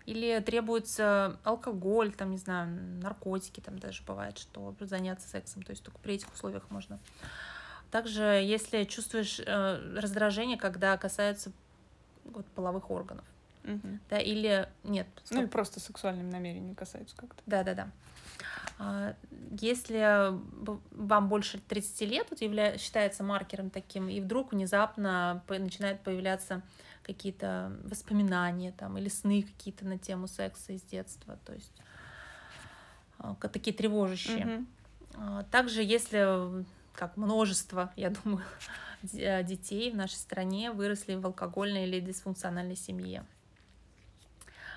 Или 0.05 0.41
требуется 0.41 1.39
алкоголь, 1.45 2.13
там, 2.13 2.33
не 2.33 2.39
знаю, 2.39 2.69
наркотики, 3.01 3.61
там 3.61 3.79
даже 3.79 4.03
бывает, 4.03 4.37
что 4.37 4.75
заняться 4.81 5.29
сексом, 5.29 5.63
то 5.63 5.71
есть 5.71 5.85
только 5.85 6.01
при 6.01 6.15
этих 6.15 6.33
условиях 6.33 6.69
можно. 6.71 6.99
Также, 7.93 8.23
если 8.43 8.83
чувствуешь 8.83 9.39
э, 9.39 9.97
раздражение, 9.97 10.59
когда 10.59 10.99
касается 10.99 11.53
вот, 12.25 12.47
половых 12.47 12.91
органов, 12.91 13.25
угу. 13.63 14.01
да, 14.09 14.19
или 14.19 14.69
нет. 14.83 15.07
Стоп. 15.23 15.37
Ну 15.37 15.43
или 15.43 15.49
просто 15.49 15.79
сексуальным 15.79 16.31
намерением 16.31 16.75
касаются 16.75 17.15
как-то. 17.17 17.41
Да, 17.47 17.63
да, 17.63 17.75
да. 17.75 17.91
А, 18.41 18.70
если 19.51 20.33
вам 20.93 21.29
больше 21.29 21.59
30 21.59 22.01
лет, 22.09 22.27
вот 22.31 22.41
явля... 22.41 22.79
считается 22.79 23.23
маркером 23.23 23.71
таким, 23.71 24.09
и 24.09 24.21
вдруг 24.21 24.53
внезапно 24.53 25.43
начинают 25.49 26.01
появляться 26.03 26.63
какие-то 27.03 27.73
воспоминания 27.85 28.73
там, 28.73 28.97
или 28.97 29.09
сны 29.09 29.43
какие-то 29.43 29.85
на 29.85 29.99
тему 29.99 30.29
секса 30.29 30.73
из 30.73 30.83
детства, 30.83 31.39
то 31.45 31.53
есть 31.53 31.73
а, 33.19 33.35
такие 33.35 33.77
тревожащие. 33.77 34.67
Mm-hmm. 35.17 35.51
Также 35.51 35.83
если, 35.83 36.65
как 36.95 37.17
множество, 37.17 37.93
я 37.97 38.11
думаю, 38.11 38.45
детей 39.03 39.91
в 39.91 39.97
нашей 39.97 40.15
стране 40.15 40.71
выросли 40.71 41.17
в 41.17 41.27
алкогольной 41.27 41.85
или 41.85 42.01
дисфункциональной 42.01 42.77
семье. 42.77 43.25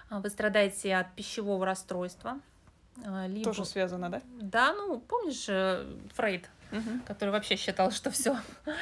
Вы 0.10 0.30
страдаете 0.30 0.96
от 0.96 1.16
пищевого 1.16 1.66
расстройства, 1.66 2.32
а, 2.32 2.53
либо... 2.98 3.44
Тоже 3.44 3.66
связано, 3.66 4.10
да? 4.10 4.22
Да, 4.40 4.74
ну, 4.74 5.00
помнишь 5.00 5.46
э, 5.48 5.86
Фрейд, 6.14 6.50
угу. 6.72 7.00
который 7.06 7.30
вообще 7.30 7.56
считал, 7.56 7.92
что 7.92 8.12
все 8.12 8.38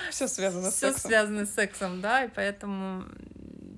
все 0.10 0.28
связано 0.28 0.71
с 0.71 0.76
сексом. 0.76 1.00
Все 1.00 1.08
связано 1.08 1.45
с 1.45 1.54
сексом, 1.54 2.02
да, 2.02 2.26
и 2.26 2.30
поэтому 2.30 3.06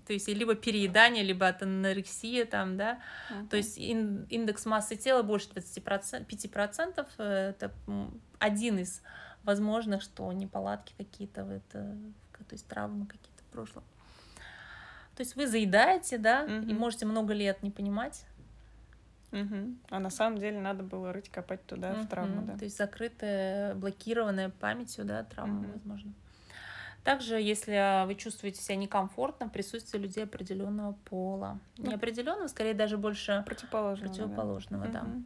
то 0.05 0.13
есть 0.13 0.27
либо 0.27 0.55
переедание, 0.55 1.23
либо 1.23 1.47
от 1.47 1.61
анорексия 1.63 2.45
там, 2.45 2.77
да, 2.77 2.99
uh 3.29 3.47
то 3.47 3.57
есть 3.57 3.77
индекс 3.77 4.65
массы 4.65 4.95
тела 4.95 5.23
больше 5.23 5.49
20%, 5.49 6.25
5%, 6.25 7.07
э, 7.17 7.49
это 7.49 7.71
один 8.39 8.79
из 8.79 9.01
возможных, 9.43 10.01
что 10.01 10.31
неполадки 10.31 10.93
какие-то, 10.97 11.41
это, 11.41 11.95
то 12.37 12.53
есть 12.53 12.67
травмы 12.67 13.05
какие-то 13.05 13.43
в 13.43 13.53
прошлом. 13.53 13.83
То 15.15 15.21
есть 15.21 15.35
вы 15.35 15.47
заедаете, 15.47 16.17
да, 16.17 16.45
uh 16.45 16.69
и 16.69 16.73
можете 16.73 17.05
много 17.05 17.33
лет 17.33 17.63
не 17.63 17.71
понимать, 17.71 18.25
Угу. 19.33 19.77
А 19.89 19.99
на 19.99 20.11
самом 20.11 20.37
деле 20.37 20.59
надо 20.59 20.83
было 20.83 21.11
рыть, 21.11 21.29
копать 21.29 21.65
туда, 21.65 21.93
угу. 21.93 22.01
в 22.01 22.07
травму, 22.07 22.41
да. 22.43 22.57
То 22.57 22.65
есть 22.65 22.77
закрытая, 22.77 23.73
блокированная 23.75 24.49
памятью, 24.49 25.05
да, 25.05 25.23
травма, 25.23 25.61
угу. 25.61 25.71
возможно. 25.73 26.13
Также, 27.03 27.35
если 27.41 28.05
вы 28.05 28.15
чувствуете 28.15 28.61
себя 28.61 28.77
некомфортно 28.77 29.47
в 29.47 29.51
присутствии 29.51 29.97
людей 29.97 30.23
определенного 30.23 30.93
пола. 31.05 31.59
Ну, 31.77 31.87
не 31.87 31.95
определенного, 31.95 32.47
скорее 32.47 32.73
даже 32.73 32.97
больше 32.97 33.43
противоположного. 33.45 34.07
Противоположного, 34.07 34.85
да. 34.85 35.01
да. 35.01 35.01
Угу. 35.01 35.23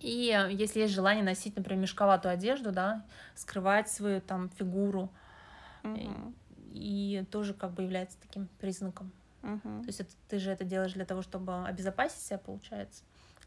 И 0.00 0.48
если 0.50 0.80
есть 0.80 0.94
желание 0.94 1.24
носить, 1.24 1.56
например, 1.56 1.82
мешковатую 1.82 2.32
одежду, 2.32 2.72
да, 2.72 3.04
скрывать 3.34 3.90
свою 3.90 4.20
там 4.20 4.48
фигуру, 4.48 5.10
угу. 5.82 6.34
и, 6.72 7.18
и 7.18 7.24
тоже 7.30 7.52
как 7.52 7.72
бы 7.72 7.82
является 7.82 8.18
таким 8.20 8.48
признаком 8.58 9.12
Угу. 9.42 9.82
То 9.82 9.86
есть 9.86 10.00
это, 10.00 10.10
ты 10.28 10.38
же 10.38 10.50
это 10.50 10.64
делаешь 10.64 10.92
для 10.92 11.04
того, 11.04 11.22
чтобы 11.22 11.64
обезопасить 11.66 12.20
себя, 12.20 12.38
получается. 12.38 13.02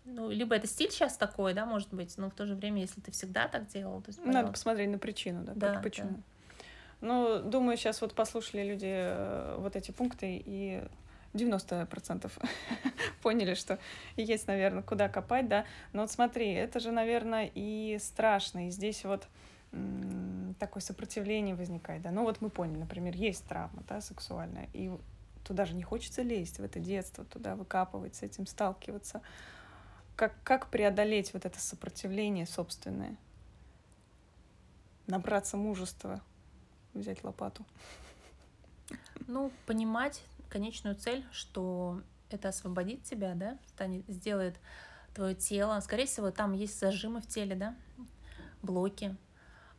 Ну, 0.05 0.29
либо 0.29 0.55
это 0.55 0.67
стиль 0.67 0.91
сейчас 0.91 1.17
такой, 1.17 1.53
да, 1.53 1.65
может 1.65 1.91
быть, 1.91 2.15
но 2.17 2.29
в 2.29 2.33
то 2.33 2.45
же 2.45 2.53
время, 2.53 2.81
если 2.81 3.01
ты 3.01 3.11
всегда 3.11 3.47
так 3.47 3.67
делал, 3.67 4.01
то 4.01 4.09
есть, 4.09 4.23
Надо 4.23 4.51
посмотреть 4.51 4.89
на 4.89 4.99
причину, 4.99 5.43
да, 5.43 5.53
да 5.53 5.79
почему. 5.81 6.09
Да. 6.09 6.21
Ну, 7.01 7.41
думаю, 7.41 7.75
сейчас 7.77 8.01
вот 8.01 8.13
послушали 8.13 8.63
люди 8.63 8.87
э, 8.87 9.55
вот 9.59 9.75
эти 9.75 9.91
пункты, 9.91 10.41
и 10.45 10.83
90% 11.33 12.31
поняли, 13.21 13.55
что 13.55 13.79
есть, 14.15 14.47
наверное, 14.47 14.83
куда 14.83 15.09
копать, 15.09 15.47
да. 15.47 15.65
Но 15.91 16.01
вот 16.01 16.11
смотри, 16.11 16.53
это 16.53 16.79
же, 16.79 16.91
наверное, 16.91 17.49
и 17.53 17.97
страшно, 17.99 18.67
и 18.67 18.69
здесь 18.69 19.03
вот 19.03 19.27
такое 20.57 20.81
сопротивление 20.81 21.55
возникает, 21.55 22.01
да. 22.01 22.11
Ну 22.11 22.23
вот 22.23 22.41
мы 22.41 22.49
поняли, 22.49 22.79
например, 22.79 23.15
есть 23.15 23.45
травма, 23.45 23.83
да, 23.87 23.99
сексуальная, 24.01 24.69
и 24.73 24.89
туда 25.45 25.65
же 25.65 25.75
не 25.75 25.83
хочется 25.83 26.21
лезть 26.21 26.59
в 26.59 26.63
это 26.63 26.79
детство, 26.79 27.23
туда 27.23 27.55
выкапывать, 27.55 28.15
с 28.15 28.23
этим 28.23 28.47
сталкиваться. 28.47 29.21
Как, 30.15 30.33
как 30.43 30.69
преодолеть 30.69 31.33
вот 31.33 31.45
это 31.45 31.59
сопротивление 31.59 32.45
собственное? 32.45 33.15
Набраться 35.07 35.55
мужества, 35.55 36.21
взять 36.93 37.23
лопату. 37.23 37.65
Ну, 39.27 39.51
понимать 39.65 40.23
конечную 40.49 40.95
цель, 40.95 41.23
что 41.31 42.01
это 42.29 42.49
освободит 42.49 43.03
тебя, 43.03 43.35
да, 43.35 43.57
станет, 43.67 44.05
сделает 44.07 44.55
твое 45.13 45.35
тело. 45.35 45.79
Скорее 45.79 46.05
всего, 46.05 46.31
там 46.31 46.53
есть 46.53 46.79
зажимы 46.79 47.21
в 47.21 47.27
теле, 47.27 47.55
да, 47.55 47.75
блоки, 48.61 49.15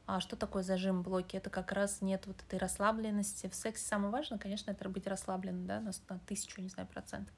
а 0.06 0.20
что 0.20 0.36
такое 0.36 0.62
зажим 0.62 1.02
блоки? 1.02 1.36
Это 1.36 1.50
как 1.50 1.72
раз 1.72 2.00
нет 2.00 2.26
вот 2.26 2.36
этой 2.46 2.58
расслабленности. 2.58 3.48
В 3.48 3.54
сексе 3.54 3.84
самое 3.84 4.10
важное, 4.10 4.38
конечно, 4.38 4.70
это 4.70 4.88
быть 4.88 5.06
расслабленным, 5.06 5.66
да, 5.66 5.80
на, 5.80 5.90
на 6.08 6.18
тысячу, 6.20 6.60
не 6.60 6.68
знаю, 6.68 6.88
процентов. 6.88 7.34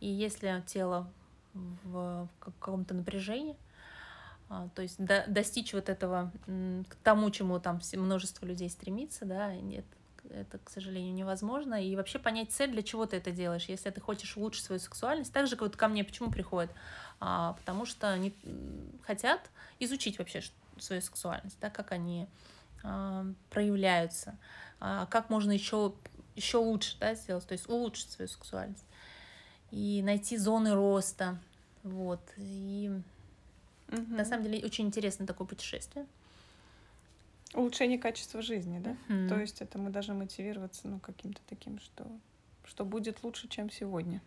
И 0.00 0.08
если 0.08 0.62
тело 0.66 1.10
в 1.54 2.28
каком-то 2.40 2.94
напряжении, 2.94 3.56
а, 4.48 4.68
то 4.74 4.82
есть 4.82 5.02
до, 5.02 5.24
достичь 5.28 5.74
вот 5.74 5.88
этого 5.88 6.32
к 6.46 6.94
тому, 7.04 7.30
чему 7.30 7.60
там 7.60 7.80
множество 7.94 8.46
людей 8.46 8.70
стремится, 8.70 9.24
да, 9.24 9.54
нет, 9.54 9.84
это, 10.30 10.58
к 10.58 10.70
сожалению, 10.70 11.14
невозможно. 11.14 11.82
И 11.82 11.94
вообще 11.96 12.18
понять 12.18 12.50
цель, 12.52 12.70
для 12.70 12.82
чего 12.82 13.06
ты 13.06 13.16
это 13.16 13.30
делаешь. 13.30 13.66
Если 13.66 13.90
ты 13.90 14.00
хочешь 14.00 14.36
улучшить 14.36 14.64
свою 14.64 14.80
сексуальность, 14.80 15.32
так 15.32 15.46
же, 15.46 15.56
как 15.56 15.62
вот 15.62 15.76
ко 15.76 15.88
мне 15.88 16.04
почему 16.04 16.30
приходят? 16.30 16.70
А, 17.20 17.54
потому 17.54 17.86
что 17.86 18.10
они 18.10 18.34
хотят 19.02 19.50
изучить 19.78 20.18
вообще, 20.18 20.42
свою 20.82 21.02
сексуальность, 21.02 21.58
да, 21.60 21.70
как 21.70 21.92
они 21.92 22.28
э, 22.84 23.32
проявляются, 23.50 24.36
э, 24.80 25.06
как 25.10 25.30
можно 25.30 25.52
еще 25.52 25.94
еще 26.34 26.58
лучше 26.58 26.96
да, 27.00 27.14
сделать, 27.14 27.46
то 27.46 27.52
есть 27.52 27.68
улучшить 27.68 28.10
свою 28.10 28.28
сексуальность 28.28 28.84
и 29.70 30.02
найти 30.02 30.36
зоны 30.36 30.74
роста, 30.74 31.38
вот 31.82 32.20
и 32.36 32.90
угу. 33.88 34.02
на 34.08 34.24
самом 34.24 34.44
деле 34.44 34.64
очень 34.64 34.86
интересно 34.86 35.26
такое 35.26 35.46
путешествие. 35.46 36.06
Улучшение 37.54 37.98
качества 37.98 38.42
жизни, 38.42 38.78
да? 38.78 38.96
Мгм. 39.08 39.28
То 39.28 39.40
есть 39.40 39.62
это 39.62 39.78
мы 39.78 39.90
должны 39.90 40.14
мотивироваться, 40.14 40.86
ну, 40.86 40.98
каким-то 41.00 41.40
таким, 41.48 41.80
что, 41.80 42.06
что 42.64 42.84
будет 42.84 43.22
лучше, 43.22 43.48
чем 43.48 43.70
сегодня. 43.70 44.20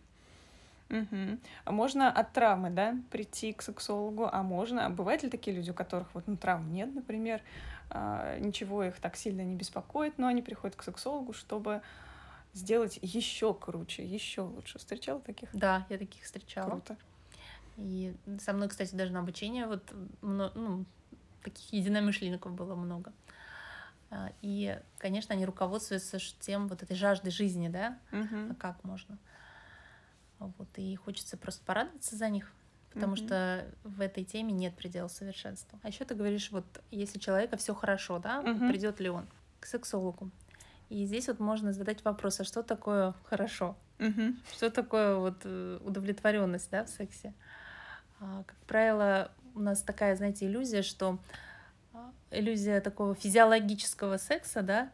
Мгм. 0.92 1.40
А 1.64 1.72
можно 1.72 2.12
от 2.12 2.32
травмы, 2.34 2.68
да, 2.68 2.96
прийти 3.10 3.54
к 3.54 3.62
сексологу, 3.62 4.28
а 4.30 4.42
можно... 4.42 4.86
А 4.86 4.90
бывают 4.90 5.22
ли 5.22 5.30
такие 5.30 5.56
люди, 5.56 5.70
у 5.70 5.74
которых 5.74 6.14
вот 6.14 6.24
ну, 6.26 6.36
травм 6.36 6.70
нет, 6.70 6.94
например, 6.94 7.40
а, 7.88 8.38
ничего 8.38 8.84
их 8.84 9.00
так 9.00 9.16
сильно 9.16 9.40
не 9.40 9.56
беспокоит, 9.56 10.18
но 10.18 10.26
они 10.26 10.42
приходят 10.42 10.76
к 10.76 10.82
сексологу, 10.82 11.32
чтобы 11.32 11.80
сделать 12.52 12.98
еще 13.00 13.54
круче, 13.54 14.04
еще 14.04 14.42
лучше. 14.42 14.78
Встречала 14.78 15.20
таких? 15.20 15.48
Да, 15.54 15.86
я 15.88 15.96
таких 15.96 16.24
встречала. 16.24 16.68
Круто. 16.68 16.96
И 17.78 18.14
со 18.38 18.52
мной, 18.52 18.68
кстати, 18.68 18.94
даже 18.94 19.12
на 19.12 19.20
обучение 19.20 19.66
вот 19.66 19.82
ну, 20.20 20.84
таких 21.42 21.72
единомышленников 21.72 22.52
было 22.52 22.74
много. 22.74 23.14
А, 24.10 24.30
И, 24.42 24.78
конечно, 24.98 25.34
они 25.34 25.46
руководствуются 25.46 26.18
тем 26.40 26.68
вот 26.68 26.82
этой 26.82 26.94
жаждой 26.96 27.32
жизни, 27.32 27.68
да, 27.68 27.98
Мгм. 28.10 28.54
как 28.56 28.84
можно. 28.84 29.16
Вот, 30.58 30.68
и 30.76 30.94
хочется 30.96 31.36
просто 31.36 31.64
порадоваться 31.64 32.16
за 32.16 32.28
них, 32.28 32.52
потому 32.90 33.12
Мгм. 33.12 33.24
что 33.26 33.66
в 33.84 34.00
этой 34.00 34.24
теме 34.24 34.52
нет 34.52 34.74
предела 34.76 35.08
совершенства. 35.08 35.78
А 35.82 35.88
еще 35.88 36.04
ты 36.04 36.14
говоришь, 36.14 36.50
вот 36.50 36.64
если 36.90 37.18
человека 37.18 37.56
все 37.56 37.74
хорошо, 37.74 38.18
да, 38.18 38.42
Мгм. 38.42 38.68
придет 38.68 39.00
ли 39.00 39.08
он 39.08 39.26
к 39.60 39.66
сексологу? 39.66 40.30
И 40.88 41.04
здесь 41.06 41.28
вот 41.28 41.38
можно 41.40 41.72
задать 41.72 42.04
вопрос, 42.04 42.40
а 42.40 42.44
что 42.44 42.62
такое 42.62 43.14
хорошо? 43.24 43.76
Мгм. 43.98 44.38
Что 44.52 44.70
такое 44.70 45.16
вот 45.16 45.44
удовлетворенность, 45.46 46.70
да, 46.70 46.84
в 46.84 46.88
сексе? 46.88 47.34
А, 48.20 48.42
Как 48.44 48.56
правило, 48.66 49.30
у 49.54 49.60
нас 49.60 49.82
такая, 49.82 50.16
знаете, 50.16 50.46
иллюзия, 50.46 50.82
что 50.82 51.18
а, 51.92 52.12
иллюзия 52.30 52.80
такого 52.80 53.14
физиологического 53.14 54.16
секса, 54.18 54.62
да, 54.62 54.90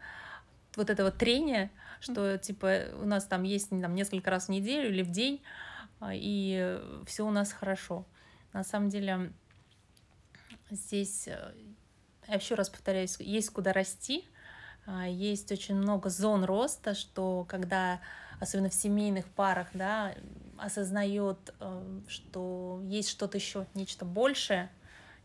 вот 0.78 0.90
этого 0.90 1.10
трения, 1.10 1.70
что 2.00 2.38
типа 2.38 2.84
у 3.00 3.04
нас 3.04 3.26
там 3.26 3.42
есть 3.42 3.70
там, 3.70 3.94
несколько 3.94 4.30
раз 4.30 4.46
в 4.46 4.48
неделю 4.48 4.88
или 4.88 5.02
в 5.02 5.10
день, 5.10 5.42
а, 6.00 6.10
и 6.14 6.80
все 7.06 7.26
у 7.26 7.30
нас 7.30 7.52
хорошо. 7.52 8.06
На 8.52 8.64
самом 8.64 8.88
деле 8.88 9.32
здесь, 10.70 11.28
э, 11.28 11.52
я 12.26 12.34
еще 12.34 12.54
раз 12.54 12.70
повторяюсь, 12.70 13.16
есть 13.18 13.50
куда 13.50 13.72
расти, 13.72 14.24
а, 14.86 15.06
есть 15.06 15.52
очень 15.52 15.74
много 15.74 16.08
зон 16.08 16.44
роста, 16.44 16.94
что 16.94 17.44
когда, 17.48 18.00
особенно 18.40 18.70
в 18.70 18.74
семейных 18.74 19.26
парах, 19.26 19.68
да, 19.74 20.14
осознает, 20.56 21.54
э, 21.60 22.00
что 22.08 22.80
есть 22.84 23.10
что-то 23.10 23.36
еще, 23.36 23.66
нечто 23.74 24.04
большее, 24.04 24.70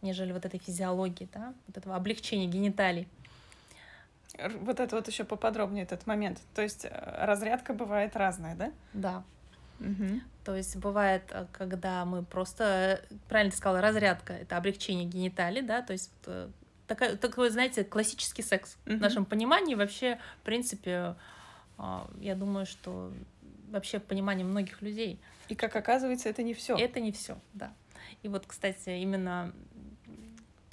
нежели 0.02 0.34
вот 0.34 0.46
этой 0.46 0.60
физиологии, 0.60 1.30
да, 1.34 1.54
вот 1.68 1.78
этого 1.78 1.96
облегчения 1.96 2.48
гениталий. 2.48 3.08
Вот 4.62 4.80
это 4.80 4.96
вот 4.96 5.08
еще 5.08 5.24
поподробнее 5.24 5.84
этот 5.84 6.08
момент. 6.08 6.40
То 6.56 6.62
есть 6.62 6.86
э, 6.86 6.90
разрядка 7.26 7.74
бывает 7.74 8.16
разная, 8.16 8.56
да? 8.56 8.72
Да. 8.94 9.24
Мгм. 9.80 10.24
То 10.44 10.56
есть 10.56 10.76
бывает, 10.78 11.24
э, 11.32 11.46
когда 11.52 12.04
мы 12.06 12.24
просто, 12.24 13.00
э, 13.10 13.16
правильно 13.30 13.52
ты 13.52 13.58
сказала, 13.58 13.80
разрядка, 13.82 14.34
это 14.34 14.58
облегчение 14.58 15.06
гениталий, 15.06 15.62
да, 15.62 15.82
то 15.82 15.94
есть 15.94 16.12
такая, 16.88 17.16
такой, 17.16 17.50
знаете, 17.52 17.84
классический 17.84 18.42
секс. 18.42 18.78
Мгм. 18.86 18.98
В 18.98 19.02
нашем 19.02 19.26
понимании 19.26 19.76
вообще, 19.76 20.20
в 20.42 20.46
принципе, 20.46 21.16
я 22.20 22.36
думаю, 22.36 22.66
что 22.66 23.12
вообще 23.70 24.00
в 24.00 24.04
понимании 24.04 24.44
многих 24.44 24.82
людей 24.82 25.20
И 25.50 25.56
как 25.56 25.76
оказывается, 25.76 26.30
это 26.30 26.44
не 26.44 26.54
все. 26.54 26.76
это 26.78 27.00
не 27.00 27.12
все, 27.12 27.38
да. 27.54 27.74
И 28.22 28.28
вот, 28.28 28.46
кстати, 28.46 28.90
именно 28.90 29.54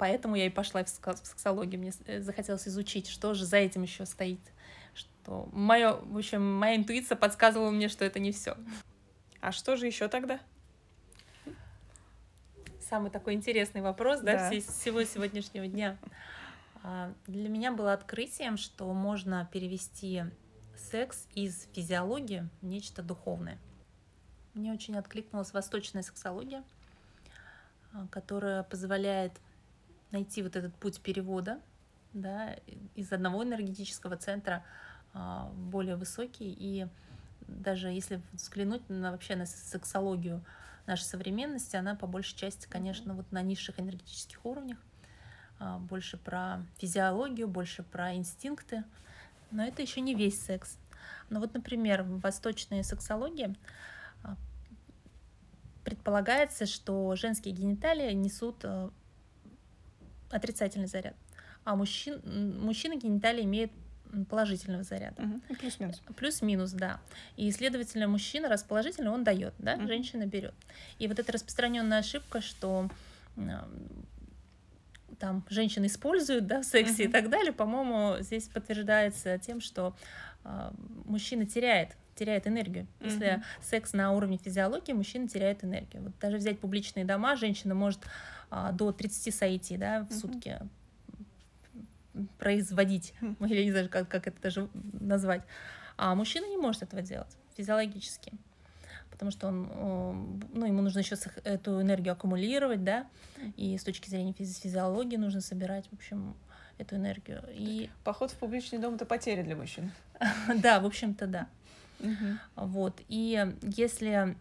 поэтому 0.01 0.35
я 0.35 0.47
и 0.47 0.49
пошла 0.49 0.83
в 0.83 0.89
сексологию. 0.89 1.79
Мне 1.79 1.93
э, 2.07 2.21
захотелось 2.21 2.67
изучить, 2.67 3.07
что 3.07 3.35
же 3.35 3.45
за 3.45 3.57
этим 3.57 3.83
еще 3.83 4.07
стоит. 4.07 4.39
Что 4.95 5.47
моё, 5.51 6.01
в 6.05 6.17
общем, 6.17 6.41
моя 6.55 6.75
интуиция 6.75 7.15
подсказывала 7.15 7.69
мне, 7.69 7.87
что 7.87 8.03
это 8.03 8.17
не 8.17 8.31
все. 8.31 8.57
А 9.41 9.51
что 9.51 9.77
же 9.77 9.85
еще 9.85 10.07
тогда? 10.07 10.39
Самый 12.89 13.11
такой 13.11 13.35
интересный 13.35 13.81
вопрос, 13.81 14.21
да, 14.21 14.49
Да. 14.49 14.59
всего 14.59 15.03
сегодняшнего 15.03 15.67
дня. 15.67 15.99
А, 16.81 17.13
Для 17.27 17.47
меня 17.47 17.71
было 17.71 17.93
открытием, 17.93 18.57
что 18.57 18.91
можно 18.93 19.47
перевести 19.53 20.23
секс 20.75 21.27
из 21.35 21.67
физиологии 21.73 22.49
в 22.61 22.65
нечто 22.65 23.03
духовное. 23.03 23.59
Мне 24.55 24.73
очень 24.73 24.97
откликнулась 24.97 25.53
восточная 25.53 26.01
сексология, 26.01 26.63
а, 27.93 28.07
которая 28.07 28.63
позволяет 28.63 29.33
найти 30.11 30.43
вот 30.43 30.55
этот 30.55 30.73
путь 30.75 31.01
перевода 31.01 31.59
да, 32.13 32.55
из 32.95 33.11
одного 33.11 33.43
энергетического 33.43 34.17
центра 34.17 34.63
а, 35.13 35.49
более 35.55 35.95
высокий. 35.95 36.55
И 36.57 36.87
даже 37.47 37.89
если 37.89 38.21
взглянуть 38.33 38.87
на 38.89 39.11
вообще 39.11 39.35
на 39.35 39.45
сексологию 39.45 40.43
нашей 40.85 41.03
современности, 41.03 41.75
она 41.75 41.95
по 41.95 42.07
большей 42.07 42.35
части, 42.35 42.67
конечно, 42.69 43.13
вот 43.13 43.31
на 43.31 43.41
низших 43.41 43.79
энергетических 43.79 44.45
уровнях, 44.45 44.77
а, 45.59 45.79
больше 45.79 46.17
про 46.17 46.65
физиологию, 46.77 47.47
больше 47.47 47.83
про 47.83 48.13
инстинкты, 48.15 48.83
но 49.51 49.63
это 49.63 49.81
еще 49.81 50.01
не 50.01 50.15
весь 50.15 50.41
секс. 50.41 50.77
Но 51.29 51.39
вот, 51.39 51.53
например, 51.53 52.03
в 52.03 52.19
восточной 52.19 52.83
сексологии 52.83 53.55
а, 54.23 54.35
предполагается, 55.83 56.65
что 56.65 57.15
женские 57.15 57.53
гениталии 57.53 58.11
несут 58.13 58.65
отрицательный 60.31 60.87
заряд, 60.87 61.15
а 61.63 61.75
мужчин, 61.75 62.21
м, 62.23 62.61
мужчины 62.65 62.97
гениталии 62.97 63.43
имеют 63.43 63.71
положительного 64.29 64.83
заряда. 64.83 65.21
Ну, 65.21 65.55
Плюс-минус. 65.55 66.01
Плюс-минус, 66.17 66.71
да. 66.71 66.99
И, 67.37 67.49
следовательно, 67.51 68.07
мужчина 68.07 68.49
расположительный, 68.49 69.09
он 69.09 69.23
дает, 69.23 69.53
да, 69.57 69.75
Мгм. 69.77 69.87
женщина 69.87 70.25
берет. 70.25 70.53
И 70.99 71.07
вот 71.07 71.17
эта 71.19 71.31
распространенная 71.31 71.99
ошибка, 71.99 72.41
что 72.41 72.89
м, 73.37 74.05
там 75.19 75.45
женщины 75.49 75.85
используют, 75.85 76.47
да, 76.47 76.61
в 76.61 76.65
сексе 76.65 77.03
и 77.03 77.07
Мгм. 77.07 77.13
так 77.13 77.29
далее, 77.29 77.53
по-моему, 77.53 78.21
здесь 78.21 78.47
подтверждается 78.47 79.37
тем, 79.37 79.61
что 79.61 79.95
а, 80.43 80.73
мужчина 81.05 81.45
теряет 81.45 81.95
теряет 82.15 82.45
энергию. 82.45 82.87
Если 82.99 83.35
Мгм. 83.35 83.43
секс 83.61 83.93
на 83.93 84.11
уровне 84.11 84.37
физиологии, 84.37 84.91
мужчина 84.91 85.27
теряет 85.27 85.63
энергию. 85.63 86.03
Вот 86.03 86.11
даже 86.19 86.37
взять 86.37 86.59
публичные 86.59 87.05
дома, 87.05 87.35
женщина 87.35 87.73
может 87.73 87.99
а, 88.03 88.07
до 88.51 88.91
30 88.91 89.33
сойти 89.33 89.77
да, 89.77 90.07
в 90.09 90.13
сутки 90.13 90.59
производить. 92.37 93.13
Ну, 93.21 93.35
Я 93.47 93.63
не 93.63 93.71
знаю, 93.71 93.89
как, 93.89 94.07
как 94.07 94.27
это 94.27 94.41
даже 94.41 94.69
назвать. 94.73 95.43
А 95.97 96.15
мужчина 96.15 96.45
не 96.47 96.57
может 96.57 96.83
этого 96.83 97.01
делать 97.01 97.37
физиологически. 97.55 98.33
Потому 99.09 99.31
что 99.31 99.47
он, 99.47 100.41
ну, 100.53 100.65
ему 100.65 100.81
нужно 100.81 100.99
еще 100.99 101.15
эту 101.43 101.79
энергию 101.81 102.13
аккумулировать, 102.13 102.83
да, 102.83 103.05
и 103.55 103.77
с 103.77 103.83
точки 103.83 104.09
зрения 104.09 104.31
физи- 104.31 104.59
физиологии 104.59 105.17
нужно 105.17 105.41
собирать, 105.41 105.85
в 105.91 105.93
общем, 105.93 106.35
эту 106.79 106.95
энергию. 106.95 107.43
И 107.51 107.89
Поход 108.03 108.31
в 108.31 108.35
публичный 108.35 108.79
дом 108.79 108.95
это 108.95 109.05
потеря 109.05 109.43
для 109.43 109.55
мужчин. 109.55 109.91
да, 110.55 110.79
в 110.79 110.85
общем-то, 110.85 111.27
да. 111.27 111.47
Вот. 112.55 112.99
И 113.09 113.45
если 113.61 114.35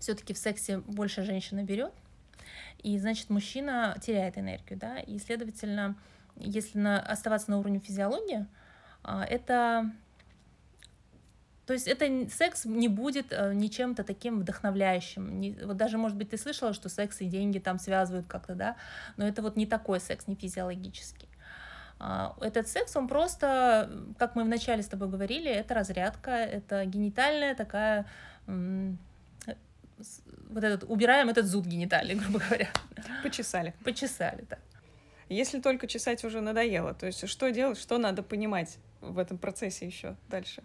все-таки 0.00 0.32
в 0.32 0.38
сексе 0.38 0.78
больше 0.78 1.22
женщина 1.22 1.62
берет, 1.62 1.92
и 2.78 2.98
значит 2.98 3.30
мужчина 3.30 3.96
теряет 4.00 4.38
энергию, 4.38 4.78
да, 4.78 4.98
и 4.98 5.18
следовательно, 5.18 5.96
если 6.36 6.78
на, 6.78 7.00
оставаться 7.00 7.50
на 7.50 7.58
уровне 7.58 7.80
физиологии, 7.80 8.46
а, 9.02 9.24
это 9.24 9.90
то 11.66 11.74
есть 11.74 11.86
это 11.86 12.06
секс 12.30 12.64
не 12.64 12.88
будет 12.88 13.26
э, 13.30 13.52
ничем-то 13.52 14.02
таким 14.02 14.40
вдохновляющим. 14.40 15.38
Не- 15.38 15.52
вот 15.66 15.76
даже, 15.76 15.98
может 15.98 16.16
быть, 16.16 16.30
ты 16.30 16.38
слышала, 16.38 16.72
что 16.72 16.88
секс 16.88 17.20
и 17.20 17.26
деньги 17.26 17.58
там 17.58 17.78
связывают 17.78 18.26
как-то, 18.26 18.54
да, 18.54 18.76
но 19.18 19.28
это 19.28 19.42
вот 19.42 19.56
не 19.56 19.66
такой 19.66 20.00
секс, 20.00 20.26
не 20.26 20.34
физиологический. 20.34 21.28
А, 21.98 22.34
Этот 22.40 22.68
секс, 22.68 22.96
он 22.96 23.06
просто, 23.06 23.90
как 24.18 24.34
мы 24.34 24.44
вначале 24.44 24.82
с 24.82 24.86
тобой 24.86 25.08
говорили, 25.08 25.50
это 25.50 25.74
разрядка, 25.74 26.30
это 26.30 26.86
генитальная 26.86 27.54
такая, 27.54 28.06
вот 30.48 30.64
этот, 30.64 30.88
убираем 30.88 31.28
этот 31.28 31.46
зуд 31.46 31.66
гениталий, 31.66 32.14
грубо 32.18 32.38
говоря, 32.38 32.68
Почесали. 33.22 33.74
почесали, 33.84 34.44
так. 34.44 34.60
Если 35.28 35.60
только 35.60 35.86
чесать 35.86 36.24
уже 36.24 36.40
надоело, 36.40 36.94
то 36.94 37.06
есть 37.06 37.28
что 37.28 37.50
делать, 37.50 37.78
что 37.78 37.98
надо 37.98 38.22
понимать 38.22 38.78
в 39.00 39.18
этом 39.18 39.36
процессе 39.36 39.86
еще 39.86 40.16
дальше? 40.28 40.62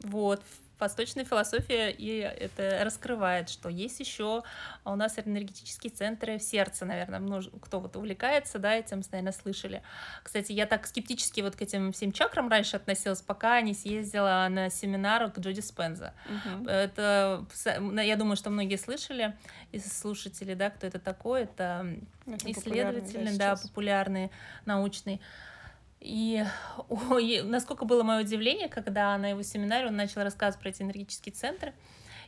Вот, 0.00 0.42
восточная 0.80 1.24
философия 1.24 1.90
и 1.90 2.18
это 2.18 2.84
раскрывает, 2.84 3.48
что 3.48 3.68
есть 3.68 4.00
еще 4.00 4.42
у 4.84 4.96
нас 4.96 5.18
энергетические 5.18 5.92
центры 5.92 6.38
в 6.38 6.42
сердце, 6.42 6.84
наверное, 6.84 7.20
множ... 7.20 7.48
кто 7.62 7.80
вот 7.80 7.96
увлекается, 7.96 8.58
да, 8.58 8.74
этим, 8.74 9.02
наверное, 9.10 9.32
слышали. 9.32 9.82
Кстати, 10.22 10.52
я 10.52 10.66
так 10.66 10.86
скептически 10.86 11.40
вот 11.40 11.56
к 11.56 11.62
этим 11.62 11.92
всем 11.92 12.12
чакрам 12.12 12.48
раньше 12.48 12.76
относилась, 12.76 13.20
пока 13.20 13.60
не 13.60 13.74
съездила 13.74 14.46
на 14.50 14.70
семинар 14.70 15.30
к 15.30 15.38
Джоди 15.38 15.60
Спенза. 15.60 16.14
Угу. 16.26 16.68
Это, 16.68 17.44
я 17.64 18.16
думаю, 18.16 18.36
что 18.36 18.50
многие 18.50 18.76
слышали 18.76 19.34
из 19.72 19.90
слушателей, 19.92 20.54
да, 20.54 20.70
кто 20.70 20.86
это 20.86 20.98
такой, 20.98 21.42
это, 21.42 21.86
это 22.26 22.50
исследователь, 22.50 23.36
да, 23.36 23.54
да, 23.54 23.62
популярный, 23.62 24.30
научный. 24.64 25.20
И 26.00 26.44
ой, 26.88 27.42
насколько 27.42 27.84
было 27.84 28.02
мое 28.02 28.20
удивление, 28.20 28.68
когда 28.68 29.16
на 29.18 29.30
его 29.30 29.42
семинаре 29.42 29.88
он 29.88 29.96
начал 29.96 30.22
рассказывать 30.22 30.62
про 30.62 30.70
эти 30.70 30.82
энергетические 30.82 31.34
центры. 31.34 31.74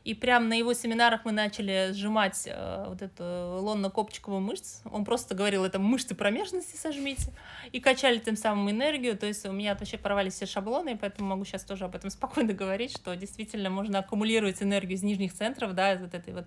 И 0.02 0.14
прямо 0.14 0.46
на 0.46 0.54
его 0.54 0.72
семинарах 0.72 1.26
мы 1.26 1.33
начали 1.33 1.90
сжимать 1.92 2.44
э, 2.46 2.85
вот 2.88 3.02
эту 3.02 3.22
лонно-копчиковую 3.22 4.40
мышцу. 4.40 4.88
Он 4.90 5.04
просто 5.04 5.35
говорил, 5.35 5.62
это 5.62 5.78
мышцы 5.78 6.14
промежности 6.14 6.74
сожмите. 6.76 7.35
И 7.70 7.80
качали 7.80 8.18
тем 8.18 8.35
самым 8.35 8.70
энергию. 8.70 9.18
То 9.18 9.26
есть 9.26 9.44
у 9.44 9.52
меня 9.52 9.74
вообще 9.74 9.98
порвались 9.98 10.35
все 10.35 10.46
шаблоны, 10.46 10.92
и 10.92 10.96
поэтому 10.96 11.28
могу 11.28 11.44
сейчас 11.44 11.64
тоже 11.64 11.85
об 11.85 11.94
этом 11.94 12.09
спокойно 12.11 12.54
говорить, 12.54 12.92
что 12.92 13.14
действительно 13.14 13.68
можно 13.68 13.98
аккумулировать 13.98 14.62
энергию 14.62 14.96
из 14.96 15.02
нижних 15.02 15.35
центров, 15.35 15.74
да, 15.74 15.92
из 15.92 16.00
вот 16.00 16.14
этой 16.14 16.33
вот 16.33 16.46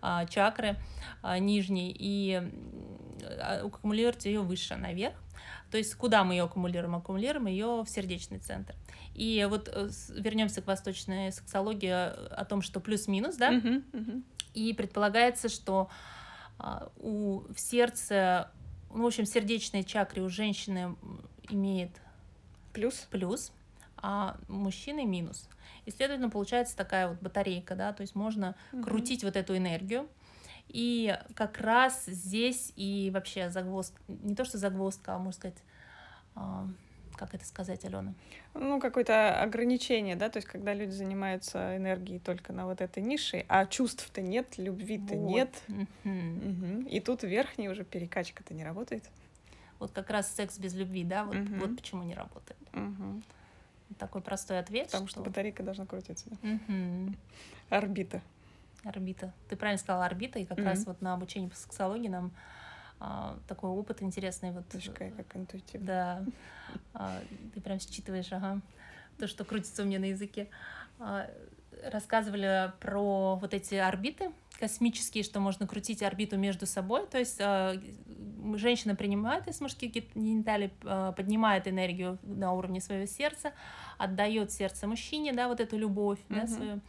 а, 0.00 0.24
чакры 0.24 0.76
а, 1.20 1.38
нижней, 1.38 1.94
и 1.96 2.40
а, 3.22 3.66
аккумулировать 3.66 4.24
ее 4.24 4.40
выше, 4.40 4.76
наверх. 4.76 5.14
То 5.70 5.78
есть 5.78 5.94
куда 5.94 6.24
мы 6.24 6.34
ее 6.34 6.44
аккумулируем? 6.44 6.94
Аккумулируем 6.96 7.46
ее 7.46 7.82
в 7.82 7.86
сердечный 7.86 8.38
центр. 8.38 8.74
И 9.14 9.46
вот 9.48 9.68
э, 9.72 9.88
вернемся 10.10 10.62
к 10.62 10.66
восточной 10.66 11.32
сексологии 11.32 11.90
э, 11.90 12.26
о 12.28 12.44
том, 12.44 12.62
что 12.62 12.80
плюс-минус, 12.80 13.36
да? 13.36 13.52
Uh-huh, 13.52 13.84
uh-huh. 13.92 14.22
И 14.54 14.72
предполагается, 14.72 15.48
что 15.48 15.88
а, 16.58 16.90
у 16.96 17.40
в 17.52 17.58
сердце, 17.58 18.50
ну, 18.92 19.02
в 19.02 19.06
общем, 19.06 19.26
сердечной 19.26 19.82
чакре 19.84 20.22
у 20.22 20.28
женщины 20.28 20.96
имеет 21.50 21.90
плюс, 22.72 23.06
плюс 23.10 23.52
а 23.96 24.36
у 24.48 24.52
мужчины 24.52 25.06
минус. 25.06 25.48
И, 25.86 25.90
следовательно, 25.90 26.30
получается 26.30 26.76
такая 26.76 27.08
вот 27.08 27.20
батарейка, 27.20 27.74
да, 27.74 27.92
то 27.92 28.02
есть 28.02 28.14
можно 28.14 28.54
uh-huh. 28.72 28.82
крутить 28.82 29.24
вот 29.24 29.34
эту 29.36 29.56
энергию. 29.56 30.08
И 30.68 31.16
как 31.34 31.58
раз 31.58 32.04
здесь 32.06 32.72
и 32.76 33.10
вообще 33.12 33.50
загвоздка, 33.50 34.00
не 34.08 34.34
то 34.34 34.44
что 34.44 34.58
загвоздка, 34.58 35.14
а 35.14 35.18
можно 35.18 35.32
сказать, 35.32 35.62
а, 36.34 36.66
как 37.16 37.34
это 37.34 37.44
сказать, 37.44 37.84
Алена? 37.84 38.14
Ну, 38.54 38.80
какое-то 38.80 39.40
ограничение, 39.40 40.16
да, 40.16 40.28
то 40.28 40.38
есть 40.38 40.48
когда 40.48 40.74
люди 40.74 40.90
занимаются 40.90 41.76
энергией 41.76 42.18
только 42.18 42.52
на 42.52 42.66
вот 42.66 42.80
этой 42.80 43.02
нише, 43.02 43.44
а 43.48 43.66
чувств-то 43.66 44.20
нет, 44.20 44.58
любви-то 44.58 45.14
вот. 45.14 45.30
нет. 45.30 45.62
Угу. 45.68 46.88
И 46.88 47.00
тут 47.00 47.22
верхняя 47.22 47.70
уже 47.70 47.84
перекачка-то 47.84 48.54
не 48.54 48.64
работает. 48.64 49.04
Вот 49.78 49.92
как 49.92 50.10
раз 50.10 50.34
секс 50.34 50.58
без 50.58 50.74
любви, 50.74 51.04
да, 51.04 51.24
вот, 51.24 51.36
угу. 51.36 51.54
вот 51.56 51.76
почему 51.76 52.02
не 52.02 52.14
работает. 52.14 52.58
Угу. 52.72 53.22
Такой 53.98 54.22
простой 54.22 54.58
ответ. 54.58 54.86
Потому 54.86 55.06
что, 55.06 55.20
что 55.20 55.28
батарейка 55.28 55.62
должна 55.62 55.86
крутиться. 55.86 56.26
Да? 56.30 56.36
Угу. 56.48 57.14
Орбита. 57.70 58.22
Орбита. 58.84 59.32
Ты 59.48 59.56
правильно 59.56 59.78
сказала 59.78 60.04
орбита, 60.06 60.38
и 60.38 60.44
как 60.44 60.58
mm-hmm. 60.58 60.64
раз 60.64 60.86
вот 60.86 61.00
на 61.00 61.14
обучении 61.14 61.48
по 61.48 61.56
сексологии 61.56 62.08
нам 62.08 62.32
а, 63.00 63.38
такой 63.48 63.70
опыт 63.70 64.02
интересный. 64.02 64.52
Вот, 64.52 64.68
Точка, 64.68 65.10
как 65.10 65.36
интуитивно. 65.36 65.86
Да. 65.86 66.24
А, 66.94 67.20
ты 67.54 67.60
прям 67.60 67.78
считываешь, 67.80 68.32
ага, 68.32 68.60
то, 69.18 69.26
что 69.26 69.44
крутится 69.44 69.82
у 69.82 69.86
меня 69.86 69.98
на 69.98 70.06
языке. 70.06 70.48
А, 70.98 71.28
рассказывали 71.90 72.72
про 72.80 73.36
вот 73.36 73.54
эти 73.54 73.74
орбиты 73.74 74.32
космические, 74.58 75.24
что 75.24 75.40
можно 75.40 75.66
крутить 75.66 76.02
орбиту 76.02 76.38
между 76.38 76.66
собой. 76.66 77.06
То 77.06 77.18
есть 77.18 77.40
а, 77.40 77.74
женщина 78.54 78.94
принимает 78.94 79.48
из 79.48 79.60
мужских 79.60 79.92
гениталий, 80.14 80.72
а, 80.84 81.12
поднимает 81.12 81.68
энергию 81.68 82.18
на 82.22 82.52
уровне 82.52 82.80
своего 82.80 83.06
сердца, 83.06 83.52
отдает 83.98 84.52
сердце 84.52 84.86
мужчине, 84.86 85.32
да, 85.32 85.48
вот 85.48 85.60
эту 85.60 85.76
любовь, 85.76 86.20
mm-hmm. 86.28 86.40
да, 86.40 86.46
свою 86.46 86.80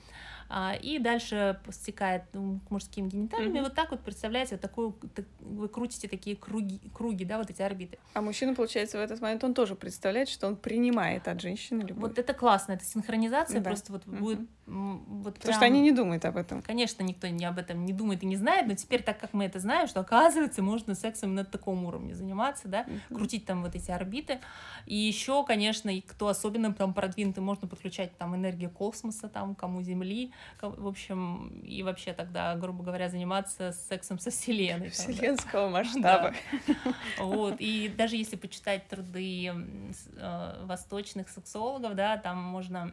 и 0.81 0.99
дальше 0.99 1.59
стекает 1.71 2.23
ну, 2.33 2.59
к 2.67 2.71
мужским 2.71 3.09
гениталиям, 3.09 3.53
mm-hmm. 3.53 3.59
и 3.59 3.61
вот 3.61 3.73
так 3.73 3.91
вот 3.91 4.01
представляете, 4.01 4.55
вот 4.55 4.61
такую, 4.61 4.93
так, 5.13 5.25
вы 5.39 5.67
крутите 5.67 6.07
такие 6.07 6.35
круги, 6.35 6.79
круги, 6.93 7.25
да, 7.25 7.37
вот 7.37 7.49
эти 7.49 7.61
орбиты. 7.61 7.97
А 8.13 8.21
мужчина, 8.21 8.53
получается, 8.53 8.97
в 8.97 9.01
этот 9.01 9.21
момент 9.21 9.43
он 9.43 9.53
тоже 9.53 9.75
представляет, 9.75 10.29
что 10.29 10.47
он 10.47 10.55
принимает 10.55 11.27
от 11.27 11.41
женщины 11.41 11.81
любовь. 11.81 12.09
Вот 12.09 12.19
это 12.19 12.33
классно, 12.33 12.73
это 12.73 12.85
синхронизация 12.85 13.59
да. 13.59 13.69
просто 13.69 13.91
вот 13.91 14.05
mm-hmm. 14.05 14.19
будет 14.19 14.39
вот 14.67 15.35
Потому 15.35 15.41
прям... 15.41 15.53
что 15.53 15.65
они 15.65 15.81
не 15.81 15.91
думают 15.91 16.25
об 16.25 16.37
этом. 16.37 16.63
Конечно, 16.63 17.03
никто 17.03 17.27
не 17.27 17.45
об 17.45 17.59
этом 17.59 17.85
не 17.85 17.93
думает 17.93 18.23
и 18.23 18.25
не 18.25 18.35
знает, 18.35 18.67
но 18.67 18.73
теперь, 18.73 19.03
так 19.03 19.19
как 19.19 19.33
мы 19.33 19.45
это 19.45 19.59
знаем, 19.59 19.87
что 19.87 19.99
оказывается, 19.99 20.63
можно 20.63 20.95
сексом 20.95 21.35
на 21.35 21.45
таком 21.45 21.85
уровне 21.85 22.15
заниматься, 22.15 22.67
да, 22.67 22.83
mm-hmm. 22.83 23.15
крутить 23.15 23.45
там 23.45 23.61
вот 23.61 23.75
эти 23.75 23.91
орбиты. 23.91 24.39
И 24.87 24.95
еще, 24.95 25.45
конечно, 25.45 25.89
и 25.89 26.01
кто 26.01 26.29
особенно 26.29 26.73
там 26.73 26.93
продвинутый, 26.95 27.43
можно 27.43 27.67
подключать 27.67 28.17
там 28.17 28.35
энергию 28.35 28.71
космоса, 28.71 29.29
там, 29.29 29.53
кому 29.53 29.83
Земли, 29.83 30.33
в 30.61 30.87
общем, 30.87 31.59
и 31.63 31.83
вообще 31.83 32.13
тогда, 32.13 32.55
грубо 32.55 32.83
говоря, 32.83 33.09
заниматься 33.09 33.71
сексом 33.71 34.19
со 34.19 34.31
Вселенной. 34.31 34.89
Вселенского 34.89 35.69
масштаба. 35.69 36.33
Вот, 37.19 37.55
и 37.59 37.89
даже 37.89 38.15
если 38.15 38.35
почитать 38.35 38.87
труды 38.87 39.51
э, 40.17 40.65
восточных 40.65 41.29
сексологов, 41.29 41.95
да, 41.95 42.17
там 42.17 42.41
можно 42.41 42.91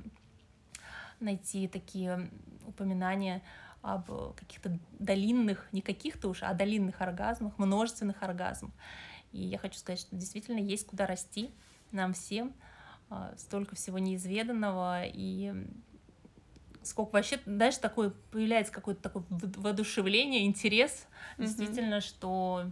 найти 1.21 1.69
такие 1.69 2.31
упоминания 2.67 3.43
об 3.83 4.35
каких-то 4.35 4.79
долинных, 4.99 5.69
не 5.73 5.81
каких-то 5.81 6.29
уж, 6.29 6.43
а 6.43 6.55
долинных 6.55 7.01
оргазмах, 7.01 7.59
множественных 7.59 8.23
оргазмах. 8.23 8.73
И 9.33 9.41
я 9.43 9.59
хочу 9.59 9.79
сказать, 9.79 10.01
что 10.01 10.15
действительно 10.15 10.59
есть 10.59 10.87
куда 10.87 11.07
расти 11.07 11.51
нам 11.91 12.13
всем, 12.13 12.53
а, 13.11 13.35
столько 13.37 13.75
всего 13.75 13.99
неизведанного, 13.99 15.05
и 15.05 15.53
сколько 16.85 17.13
вообще, 17.13 17.39
знаешь, 17.47 17.77
такое 17.79 18.13
появляется 18.31 18.73
какое-то 18.73 19.03
такое 19.03 19.25
воодушевление, 19.31 20.45
интерес, 20.45 21.07
mm-hmm. 21.37 21.43
действительно, 21.43 22.01
что 22.01 22.65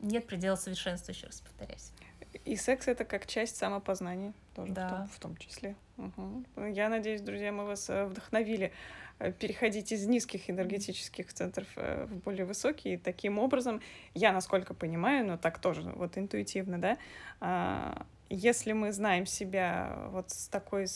нет 0.00 0.26
предела 0.26 0.56
совершенства, 0.56 1.12
еще 1.12 1.26
раз 1.26 1.40
повторяюсь. 1.40 1.90
И 2.44 2.56
секс 2.56 2.88
это 2.88 3.04
как 3.04 3.26
часть 3.26 3.56
самопознания 3.56 4.34
тоже 4.54 4.72
да. 4.72 4.88
в, 4.88 4.90
том, 4.90 5.08
в 5.08 5.18
том 5.18 5.36
числе. 5.36 5.76
Угу. 5.96 6.66
Я 6.72 6.88
надеюсь, 6.88 7.20
друзья, 7.20 7.52
мы 7.52 7.64
вас 7.64 7.88
э, 7.88 8.04
вдохновили 8.06 8.72
э, 9.18 9.32
переходить 9.32 9.92
из 9.92 10.06
низких 10.06 10.50
энергетических 10.50 11.32
центров 11.32 11.66
э, 11.76 12.06
в 12.06 12.16
более 12.18 12.44
высокие. 12.44 12.98
Таким 12.98 13.38
образом, 13.38 13.80
я, 14.14 14.32
насколько 14.32 14.74
понимаю, 14.74 15.26
но 15.26 15.38
так 15.38 15.58
тоже 15.58 15.82
вот 15.82 16.18
интуитивно, 16.18 16.78
да, 16.78 16.98
а, 17.40 18.04
если 18.28 18.72
мы 18.72 18.92
знаем 18.92 19.26
себя 19.26 20.08
вот 20.10 20.30
с 20.30 20.48
такой 20.48 20.86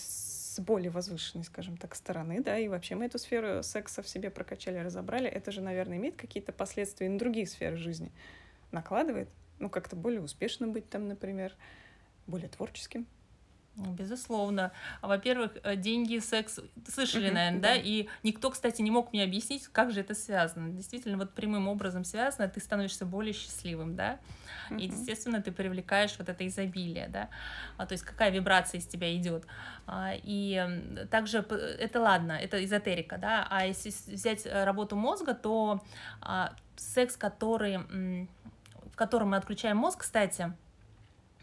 с 0.58 0.60
более 0.60 0.90
возвышенной, 0.90 1.44
скажем 1.44 1.76
так, 1.76 1.94
стороны, 1.94 2.40
да, 2.42 2.58
и 2.58 2.66
вообще 2.66 2.96
мы 2.96 3.06
эту 3.06 3.18
сферу 3.18 3.62
секса 3.62 4.02
в 4.02 4.08
себе 4.08 4.28
прокачали, 4.28 4.78
разобрали, 4.78 5.28
это 5.28 5.52
же, 5.52 5.60
наверное, 5.60 5.98
имеет 5.98 6.16
какие-то 6.16 6.52
последствия 6.52 7.08
на 7.08 7.18
другие 7.18 7.46
сферы 7.46 7.76
жизни. 7.76 8.10
Накладывает, 8.72 9.28
ну, 9.60 9.70
как-то 9.70 9.94
более 9.94 10.20
успешно 10.20 10.66
быть 10.66 10.90
там, 10.90 11.06
например, 11.06 11.54
более 12.26 12.48
творческим. 12.48 13.06
Безусловно. 13.78 14.72
Во-первых, 15.02 15.52
э, 15.62 15.76
деньги 15.76 16.18
секс 16.18 16.58
слышали, 16.88 17.30
наверное, 17.30 17.60
да? 17.60 17.74
и 17.76 18.08
никто, 18.24 18.50
кстати, 18.50 18.82
не 18.82 18.90
мог 18.90 19.12
мне 19.12 19.22
объяснить, 19.22 19.68
как 19.68 19.92
же 19.92 20.00
это 20.00 20.14
связано. 20.14 20.70
Действительно, 20.70 21.16
вот 21.16 21.32
прямым 21.32 21.68
образом 21.68 22.04
связано, 22.04 22.48
ты 22.48 22.60
становишься 22.60 23.06
более 23.06 23.32
счастливым, 23.32 23.94
да, 23.94 24.18
и, 24.70 24.86
естественно, 24.86 25.40
ты 25.40 25.52
привлекаешь 25.52 26.14
вот 26.18 26.28
это 26.28 26.46
изобилие, 26.46 27.08
да, 27.08 27.28
а, 27.76 27.86
то 27.86 27.92
есть 27.92 28.04
какая 28.04 28.30
вибрация 28.30 28.80
из 28.80 28.86
тебя 28.86 29.14
идет. 29.16 29.44
А, 29.86 30.12
и 30.14 31.06
также 31.10 31.38
это 31.38 32.00
ладно, 32.00 32.32
это 32.32 32.62
эзотерика, 32.64 33.16
да, 33.16 33.46
а 33.48 33.64
если 33.64 33.90
взять 33.90 34.44
э, 34.44 34.64
работу 34.64 34.96
мозга, 34.96 35.34
то 35.34 35.82
а, 36.20 36.54
секс, 36.76 37.16
который, 37.16 37.78
в 37.78 38.96
котором 38.96 39.30
мы 39.30 39.36
отключаем 39.36 39.76
мозг, 39.76 40.00
кстати, 40.00 40.52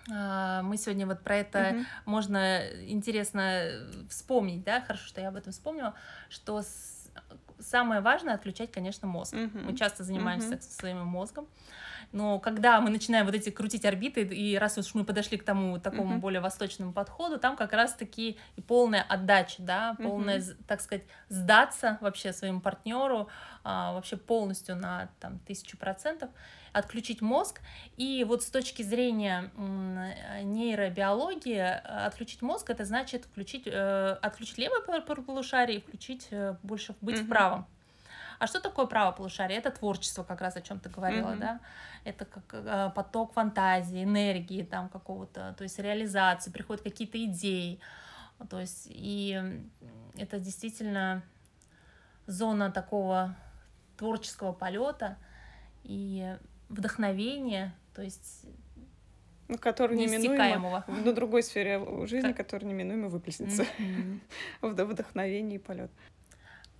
мы 0.07 0.77
сегодня 0.77 1.07
вот 1.07 1.21
про 1.21 1.37
это 1.37 1.71
угу. 1.71 1.85
можно 2.05 2.61
интересно 2.87 3.71
вспомнить, 4.09 4.63
да, 4.63 4.81
хорошо, 4.81 5.07
что 5.07 5.21
я 5.21 5.29
об 5.29 5.35
этом 5.35 5.51
вспомнила, 5.51 5.95
что 6.29 6.61
с... 6.61 7.09
самое 7.59 8.01
важное 8.01 8.35
отключать, 8.35 8.71
конечно, 8.71 9.07
мозг. 9.07 9.33
Угу. 9.33 9.59
Мы 9.59 9.75
часто 9.75 10.03
занимаемся 10.03 10.55
угу. 10.55 10.61
своим 10.61 11.05
мозгом, 11.05 11.47
но 12.15 12.39
когда 12.39 12.79
мы 12.79 12.89
начинаем 12.89 13.25
вот 13.25 13.35
эти 13.35 13.49
крутить 13.49 13.83
орбиты, 13.83 14.21
и 14.21 14.57
раз 14.57 14.77
уж 14.77 14.93
мы 14.93 15.03
подошли 15.03 15.37
к 15.37 15.43
тому 15.43 15.79
такому 15.79 16.15
uh 16.15 16.19
более 16.19 16.39
восточному 16.39 16.93
подходу, 16.93 17.37
там 17.37 17.57
как 17.57 17.73
раз-таки 17.73 18.37
и 18.55 18.61
полная 18.61 19.03
отдача, 19.03 19.61
да, 19.61 19.95
полная, 20.01 20.39
uh 20.39 20.55
так 20.65 20.79
сказать, 20.79 21.03
сдаться 21.27 21.97
вообще 21.99 22.31
своему 22.31 22.61
партнеру, 22.61 23.27
а, 23.65 23.91
вообще 23.91 24.15
полностью 24.15 24.77
на 24.77 25.09
там 25.19 25.39
тысячу 25.39 25.77
процентов. 25.77 26.29
отключить 26.71 27.21
мозг. 27.21 27.61
И 27.95 28.25
вот 28.27 28.43
с 28.43 28.49
точки 28.49 28.81
зрения 28.81 29.49
нейробиологии, 30.43 31.57
отключить 32.05 32.41
мозг 32.41 32.69
это 32.69 32.83
значит 32.83 33.23
включить, 33.25 33.63
э, 33.65 34.17
отключить 34.21 34.57
левое 34.57 34.81
полушарие 34.81 35.77
и 35.77 35.81
включить 35.81 36.27
э, 36.31 36.57
больше 36.63 36.93
быть 36.99 37.19
mm-hmm. 37.19 37.23
в 37.23 37.29
правом. 37.29 37.67
А 38.39 38.47
что 38.47 38.59
такое 38.59 38.85
право 38.85 39.11
полушарие? 39.11 39.57
Это 39.59 39.71
творчество, 39.71 40.23
как 40.23 40.41
раз 40.41 40.55
о 40.55 40.61
чем 40.61 40.79
ты 40.79 40.89
говорила, 40.89 41.31
mm-hmm. 41.31 41.39
да? 41.39 41.59
Это 42.03 42.25
как 42.25 42.43
э, 42.53 42.91
поток 42.95 43.33
фантазии, 43.33 44.03
энергии 44.03 44.63
там 44.63 44.89
какого-то, 44.89 45.55
то 45.57 45.63
есть 45.63 45.79
реализации, 45.79 46.51
приходят 46.51 46.83
какие-то 46.83 47.23
идеи. 47.25 47.79
То 48.49 48.59
есть 48.59 48.87
и 48.89 49.41
это 50.17 50.39
действительно 50.39 51.23
зона 52.27 52.71
такого 52.71 53.35
творческого 53.97 54.51
полета 54.51 55.17
и 55.83 56.35
вдохновения, 56.69 57.73
то 57.93 58.01
есть 58.01 58.45
ну, 59.47 59.59
который 59.59 59.95
неминуемо 59.95 60.83
на 60.87 61.13
другой 61.13 61.43
сфере 61.43 61.79
жизни, 62.07 62.29
как... 62.29 62.37
который 62.37 62.65
неминуемо 62.65 63.09
выплеснется 63.09 63.63
mm-hmm. 63.63 64.19
в 64.61 64.85
вдохновении 64.85 65.55
и 65.55 65.59
полет. 65.59 65.91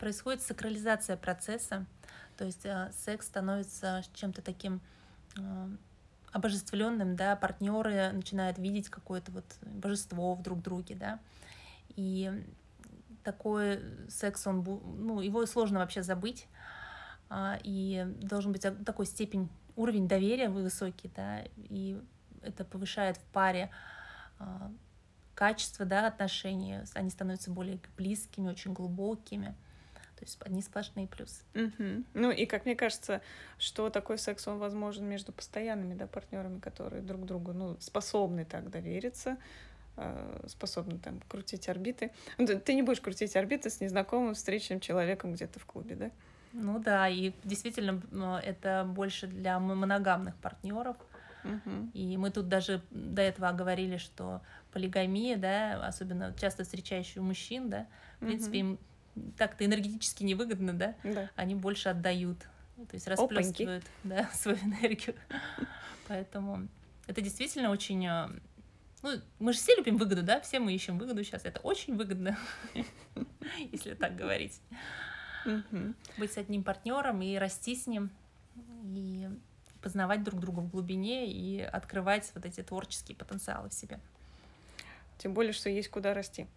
Происходит 0.06 0.44
сакрализация 0.44 1.18
процесса, 1.18 1.84
то 2.38 2.46
есть 2.46 2.64
э, 2.64 2.92
секс 2.92 3.26
становится 3.26 4.04
чем-то 4.14 4.44
таким 4.44 4.80
э, 5.36 5.68
обожествленным, 6.32 7.16
да, 7.16 7.36
партнеры 7.36 8.12
начинают 8.12 8.60
видеть 8.60 8.92
какое-то 8.92 9.32
вот 9.32 9.46
божество 9.64 10.36
в 10.36 10.44
друг 10.44 10.62
друге, 10.62 10.94
да, 10.94 11.20
и 11.96 12.32
такой 13.24 13.82
секс, 14.08 14.46
он, 14.46 14.64
ну, 14.64 15.22
его 15.22 15.44
сложно 15.48 15.80
вообще 15.80 16.04
забыть, 16.04 16.46
а, 17.28 17.58
и 17.64 18.06
должен 18.22 18.52
быть 18.52 18.62
такой 18.86 19.08
степень, 19.08 19.50
уровень 19.76 20.08
доверия 20.08 20.50
высокий, 20.50 21.10
да, 21.16 21.42
и 21.58 22.00
это 22.44 22.64
повышает 22.64 23.18
в 23.18 23.24
паре 23.34 23.72
а, 24.38 24.72
качество, 25.34 25.84
да, 25.84 26.06
отношений, 26.06 26.82
они 26.94 27.10
становятся 27.10 27.50
более 27.50 27.80
близкими, 27.98 28.50
очень 28.50 28.72
глубокими. 28.72 29.56
То 30.18 30.24
есть 30.24 30.38
одни 30.42 30.62
сплошные 30.62 31.08
плюсы. 31.08 31.44
Угу. 31.54 32.04
Ну 32.14 32.32
и 32.32 32.46
как 32.46 32.66
мне 32.66 32.76
кажется, 32.76 33.22
что 33.58 33.90
такой 33.90 34.18
секс, 34.18 34.48
он 34.48 34.60
возможен 34.60 35.06
между 35.06 35.32
постоянными 35.32 35.94
да, 35.94 36.08
партнерами, 36.08 36.60
которые 36.60 37.02
друг 37.02 37.26
другу 37.26 37.54
ну, 37.54 37.78
способны 37.80 38.46
так 38.46 38.70
довериться, 38.70 39.38
э, 39.98 40.46
способны 40.48 41.00
там 41.00 41.20
крутить 41.28 41.68
орбиты. 41.68 42.12
Ну, 42.38 42.48
ты 42.48 42.74
не 42.74 42.82
будешь 42.82 43.02
крутить 43.02 43.36
орбиты 43.36 43.70
с 43.70 43.82
незнакомым 43.82 44.36
встречным 44.36 44.80
человеком 44.80 45.34
где-то 45.34 45.60
в 45.60 45.66
клубе, 45.66 45.96
да? 45.96 46.12
Ну 46.54 46.80
да, 46.80 47.10
и 47.10 47.34
действительно 47.44 48.02
это 48.42 48.86
больше 48.88 49.28
для 49.28 49.60
моногамных 49.60 50.36
партнеров. 50.38 50.96
Угу. 51.44 51.92
И 51.94 52.18
мы 52.18 52.32
тут 52.32 52.48
даже 52.48 52.82
до 52.90 53.22
этого 53.22 53.52
говорили, 53.52 53.98
что 53.98 54.42
полигамия, 54.72 55.38
да, 55.38 55.86
особенно 55.86 56.34
часто 56.40 56.64
встречающие 56.64 57.22
у 57.22 57.26
мужчин, 57.26 57.70
да, 57.70 57.88
в 58.20 58.24
угу. 58.24 58.28
принципе, 58.28 58.60
им 58.60 58.80
так-то 59.38 59.66
энергетически 59.66 60.24
невыгодно, 60.24 60.74
да? 60.74 60.96
да, 61.04 61.30
они 61.36 61.56
больше 61.56 61.90
отдают, 61.90 62.40
то 62.40 62.94
есть 62.94 63.08
расплескивают 63.08 63.86
да, 64.04 64.30
свою 64.34 64.58
энергию. 64.58 65.16
Поэтому 66.08 66.68
это 67.08 67.22
действительно 67.22 67.70
очень... 67.70 68.06
Э, 68.06 68.30
ну, 69.02 69.22
мы 69.40 69.54
же 69.54 69.60
все 69.60 69.76
любим 69.76 69.98
выгоду, 69.98 70.24
да? 70.24 70.40
Все 70.42 70.60
мы 70.60 70.74
ищем 70.74 70.98
выгоду 70.98 71.24
сейчас. 71.24 71.46
Это 71.46 71.60
очень 71.60 71.96
выгодно, 71.96 72.38
если 73.72 73.94
так 73.94 74.16
говорить. 74.16 74.60
Быть 76.18 76.34
с 76.34 76.38
одним 76.38 76.64
партнером 76.64 77.22
и 77.22 77.36
расти 77.36 77.76
с 77.76 77.86
ним, 77.86 78.10
и 78.84 79.30
познавать 79.82 80.24
друг 80.24 80.40
друга 80.40 80.62
в 80.62 80.70
глубине 80.72 81.32
и 81.32 81.62
открывать 81.62 82.32
вот 82.34 82.46
эти 82.46 82.64
творческие 82.64 83.16
потенциалы 83.16 83.70
в 83.70 83.74
себе. 83.74 84.00
Тем 85.20 85.34
более, 85.36 85.54
что 85.54 85.70
есть 85.70 85.90
куда 85.90 86.16
расти. 86.16 86.48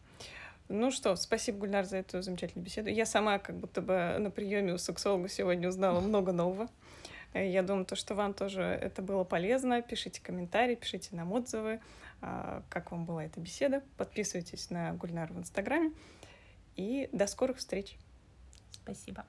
Ну 0.69 0.91
что, 0.91 1.17
спасибо, 1.17 1.59
Гульнар, 1.61 1.87
за 1.87 1.97
эту 1.99 2.21
замечательную 2.21 2.65
беседу. 2.65 2.91
Я 2.91 3.07
сама 3.07 3.39
как 3.39 3.57
будто 3.57 3.81
бы 3.81 4.17
на 4.19 4.31
приеме 4.31 4.75
у 4.75 4.79
сексолога 4.79 5.29
сегодня 5.29 5.69
узнала 5.69 6.01
много 6.01 6.33
нового. 6.33 6.69
Я 7.33 7.63
думаю, 7.63 7.87
то, 7.87 7.97
что 7.97 8.15
вам 8.15 8.35
тоже 8.35 8.63
это 8.63 9.01
было 9.01 9.25
полезно. 9.25 9.81
Пишите 9.81 10.21
комментарии, 10.23 10.75
пишите 10.75 11.09
нам 11.13 11.33
отзывы, 11.33 11.81
а, 12.21 12.63
как 12.69 12.91
вам 12.91 13.07
была 13.07 13.25
эта 13.25 13.41
беседа. 13.41 13.83
Подписывайтесь 13.97 14.69
на 14.69 14.93
Гульнар 14.93 15.33
в 15.33 15.39
Инстаграме. 15.39 15.93
И 16.77 17.09
до 17.13 17.27
скорых 17.27 17.59
встреч. 17.59 17.97
Спасибо. 18.73 19.25